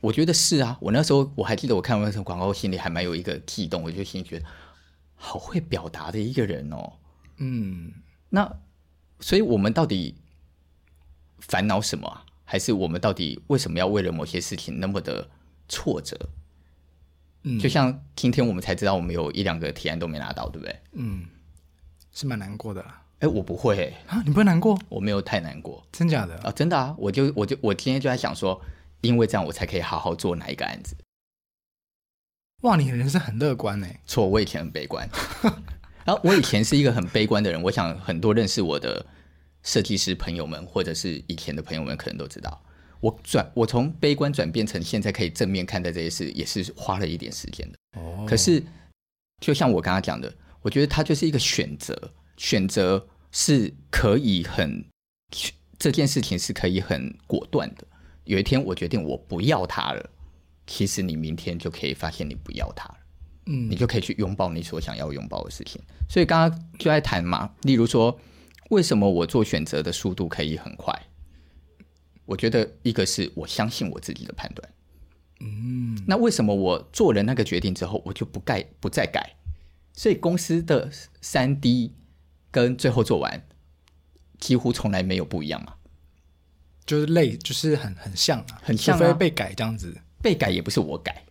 [0.00, 0.76] 我觉得是啊。
[0.80, 4.46] 我那时候我还记得，我看完那个广告，心里还蛮有一个悸动，我就心里觉得
[5.14, 6.92] 好会表达的一个人哦。
[7.36, 7.92] 嗯，
[8.30, 8.56] 那
[9.20, 10.16] 所以我们到底
[11.38, 12.24] 烦恼什么啊？
[12.44, 15.28] 还是我们到底为什么要为了某些事情那么的
[15.68, 16.28] 挫折？
[17.42, 20.80] 嗯，就像今天我们才知道，我们有一两个提案都没拿到，对不对？
[20.92, 21.26] 嗯，
[22.12, 22.84] 是蛮难过的。
[23.24, 24.78] 哎，我不会啊，你不会难过？
[24.90, 26.52] 我没有太难过，真假的啊？
[26.52, 26.94] 真的啊！
[26.98, 28.60] 我就我就我今天就在想说，
[29.00, 30.94] 因为这样我才可以好好做哪一个案子。
[32.64, 33.88] 哇，你的人生很乐观呢。
[34.04, 35.08] 错，我以前很悲观。
[36.04, 39.04] 然 后我以前是一个很悲观的人，我想很多认识我的
[39.62, 42.62] 设计师朋友们，或者是以前的朋友们，可能都知道，
[43.00, 47.78] 我转我从悲观转变成现在可以正面看待这些事，也是花了一点时间的。
[47.98, 48.26] 哦。
[48.28, 48.62] 可是，
[49.40, 53.06] 就像我刚刚讲的，我觉得它就是一个选择，选择
[53.36, 54.84] 是可以很，
[55.76, 57.84] 这件事情是可以很果断的。
[58.22, 60.10] 有一天我决定我不要他了，
[60.68, 62.98] 其实你明天就可以发现你不要他了，
[63.46, 65.82] 嗯，你就可以去拥抱你所想要拥抱的事情。
[66.08, 68.16] 所以刚刚就在谈嘛，例如说，
[68.70, 70.96] 为什么我做选择的速度可以很快？
[72.26, 74.72] 我觉得一个是我相信我自己的判断，
[75.40, 79.34] 嗯，那为什么我做了那个决定之后，我就不改不再改？
[79.92, 80.88] 所以公司的
[81.20, 81.92] 三 D
[82.54, 83.44] 跟最后做完
[84.38, 85.76] 几乎从来没有不一样啊，
[86.86, 89.92] 就是类，就是很很像啊，很像啊，除非被改这样子，
[90.22, 91.24] 被改也不是我改，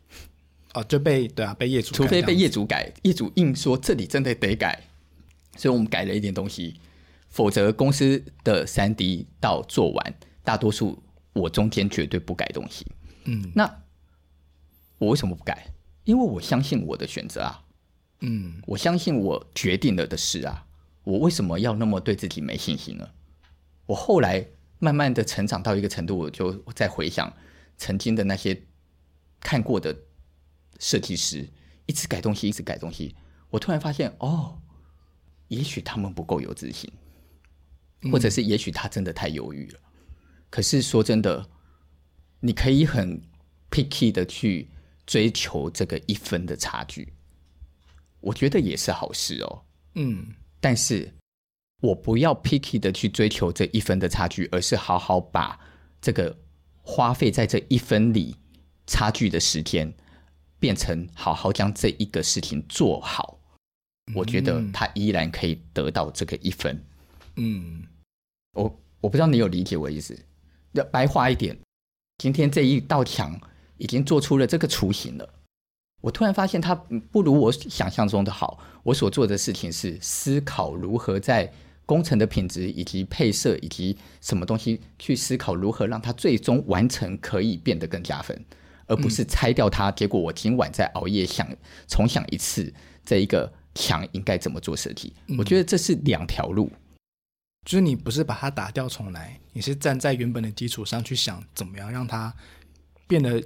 [0.73, 4.83] 哦，就被对啊，被业主，除非被业主改，业主硬说这里真的得改，
[5.55, 6.81] 所以我们改了一点东西，
[7.29, 10.15] 否则公司的三 D 到做完。
[10.43, 11.01] 大多数
[11.31, 12.85] 我中间绝对不改东西，
[13.23, 13.63] 嗯，那
[14.97, 15.67] 我为什么不改？
[16.03, 17.63] 因为我相信我的选择啊，
[18.19, 20.65] 嗯，我相信我决定了的事啊，
[21.03, 23.09] 我为什么要那么对自己没信心呢？
[23.85, 24.47] 我后来
[24.79, 27.31] 慢慢的成长到一个程度，我就在回想
[27.77, 28.63] 曾经的那些
[29.39, 29.95] 看过的
[30.79, 31.49] 设计师，
[31.85, 33.15] 一直改东西，一直改东西，
[33.49, 34.61] 我突然发现，哦，
[35.49, 36.91] 也许他们不够有自信，
[38.11, 39.79] 或者是也许他真的太犹豫了。
[40.49, 41.49] 可是说真的，
[42.39, 43.21] 你可以很
[43.69, 44.69] picky 的去
[45.05, 47.13] 追求这个一分的差距，
[48.21, 49.65] 我觉得也是好事哦。
[49.95, 50.27] 嗯，
[50.63, 51.11] 但是
[51.81, 55.59] 我不要 picky 的去追求这一分的差距，而是好好把
[55.99, 56.33] 这个
[56.81, 58.37] 花费在这一分里
[58.87, 59.93] 差距的时间，
[60.59, 63.37] 变成好好将这一个事情做好。
[64.15, 66.81] 我觉得他依然可以得到这个一分。
[67.35, 67.83] 嗯，
[68.53, 70.17] 我我不知道你有理解我意思。
[70.71, 71.59] 要白话一点，
[72.19, 73.37] 今天这一道墙
[73.77, 75.33] 已经做出了这个雏形了。
[76.03, 78.59] 我突然发现它不如我想象中的好。
[78.83, 81.49] 我所做的事情是思考如何在
[81.85, 88.37] 工程的品质以及配色以及什么东西去思考如何让它最终完成可以变得更加分，
[88.85, 89.89] 而不是拆掉它。
[89.91, 91.47] 结果我今晚再熬夜想
[91.87, 92.73] 重想一次
[93.05, 95.13] 这一个墙应该怎么做设计。
[95.37, 96.69] 我觉得这是两条路。
[97.65, 102.33] 就是你不是把它打掉重来，你是站在原本的基础上去想怎么样让它
[103.07, 103.41] 变得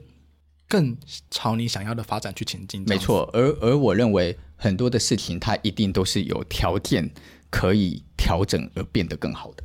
[0.68, 0.98] 更
[1.32, 2.84] 朝你想要的发展去前进。
[2.88, 7.10] 没错，而而我认为很多的事情它一定都是有条件
[7.50, 9.64] 可以调整而变得更好的。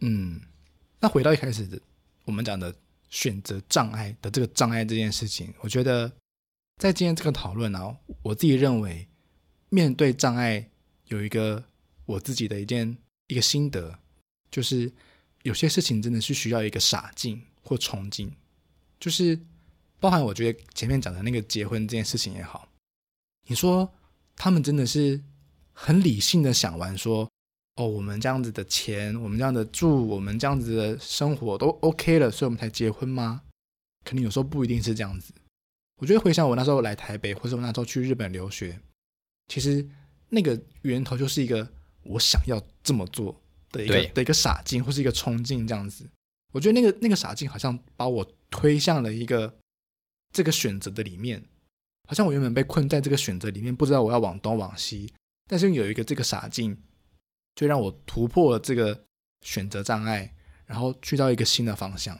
[0.00, 0.40] 嗯，
[1.00, 1.80] 那回到一开始
[2.24, 2.74] 我们讲的
[3.08, 6.10] 选择障碍的这个障碍这件事情，我觉得
[6.76, 9.08] 在今天这个讨论呢，我自己认为
[9.68, 10.70] 面对障碍
[11.06, 11.64] 有一个
[12.06, 12.96] 我自己的一件。
[13.30, 13.98] 一个心得
[14.50, 14.90] 就是，
[15.42, 18.34] 有些事情真的是需要一个傻劲或冲劲，
[18.98, 19.38] 就是
[20.00, 22.68] 包含我觉得前面讲的那个结婚这件事情也好，
[23.48, 23.92] 你说
[24.36, 25.20] 他们真的是
[25.72, 27.30] 很理性的想完说，
[27.76, 33.42] 哦，我们这样子的钱，我们这样的住，我们这样子的生活都 OK 了，所以我们才结婚吗？
[34.04, 35.32] 肯定有时候不一定是这样子。
[36.00, 38.78] 我觉得回想我那时候来台北，或者我那时候去日本留学，
[39.48, 39.88] 其实
[40.28, 41.68] 那个源头就是一个。
[42.04, 43.38] 我想要这么做
[43.70, 46.08] 的一个的一个傻劲，或是一个冲劲，这样子。
[46.54, 49.54] 我觉得那个那个傻劲好像把我推向了一个
[50.32, 51.42] 这个选择的里面，
[52.06, 55.12] 好像我原本被困在这个选择里面，不知道我要往东往西。
[55.46, 56.76] 但是有一个这个傻劲，
[57.54, 59.04] 就让我突破了这个
[59.40, 60.34] 选择障碍，
[60.66, 62.18] 然后去到一个新的方向。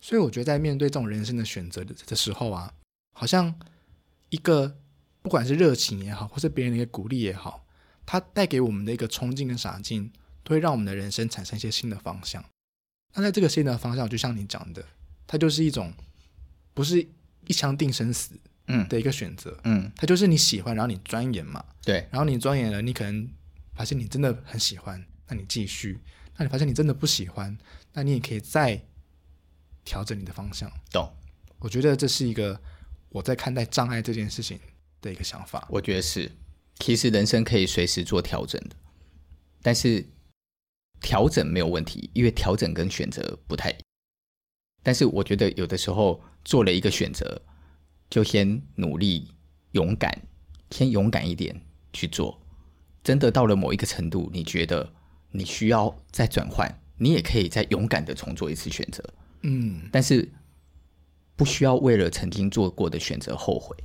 [0.00, 2.72] 所以我觉得在面对这种人生的选择的时候啊，
[3.12, 3.54] 好像
[4.30, 4.78] 一个
[5.20, 7.66] 不管是热情也好，或是别人的一个鼓励也好。
[8.04, 10.10] 它带给我们的一个冲劲跟傻劲，
[10.42, 12.44] 都会让我们的人生产生一些新的方向。
[13.14, 14.84] 那在这个新的方向，就像你讲的，
[15.26, 15.92] 它就是一种
[16.74, 17.06] 不是
[17.46, 23.28] 一枪定生死，嗯的一个选择，嗯，它就是你喜欢，然后你钻研嘛，对，然后你钻研了，你可能
[23.74, 25.96] 发现你真的很喜欢，那你继续；
[26.36, 27.56] 那你发现你真的不喜欢，
[27.92, 28.82] 那你也可以再
[29.84, 30.70] 调整你的方向。
[30.90, 31.12] 懂？
[31.58, 32.60] 我觉得这是一个
[33.08, 34.58] 我在看待障碍这件事情
[35.00, 35.66] 的一个想法。
[35.70, 36.30] 我觉得是。
[36.78, 38.74] 其实人生可以随时做调整的，
[39.60, 40.04] 但是
[41.00, 43.72] 调整没有问题，因为调整跟选择不太。
[44.82, 47.40] 但是我觉得有的时候做了一个选择，
[48.10, 49.28] 就先努力、
[49.72, 50.22] 勇敢，
[50.70, 51.60] 先勇敢一点
[51.92, 52.40] 去做。
[53.04, 54.92] 真的到了某一个程度，你觉得
[55.30, 59.02] 你需要再转换，你也可以再勇敢的重做一次选择。
[59.42, 60.30] 嗯，但是
[61.36, 63.76] 不需要为了曾经做过的选择后悔。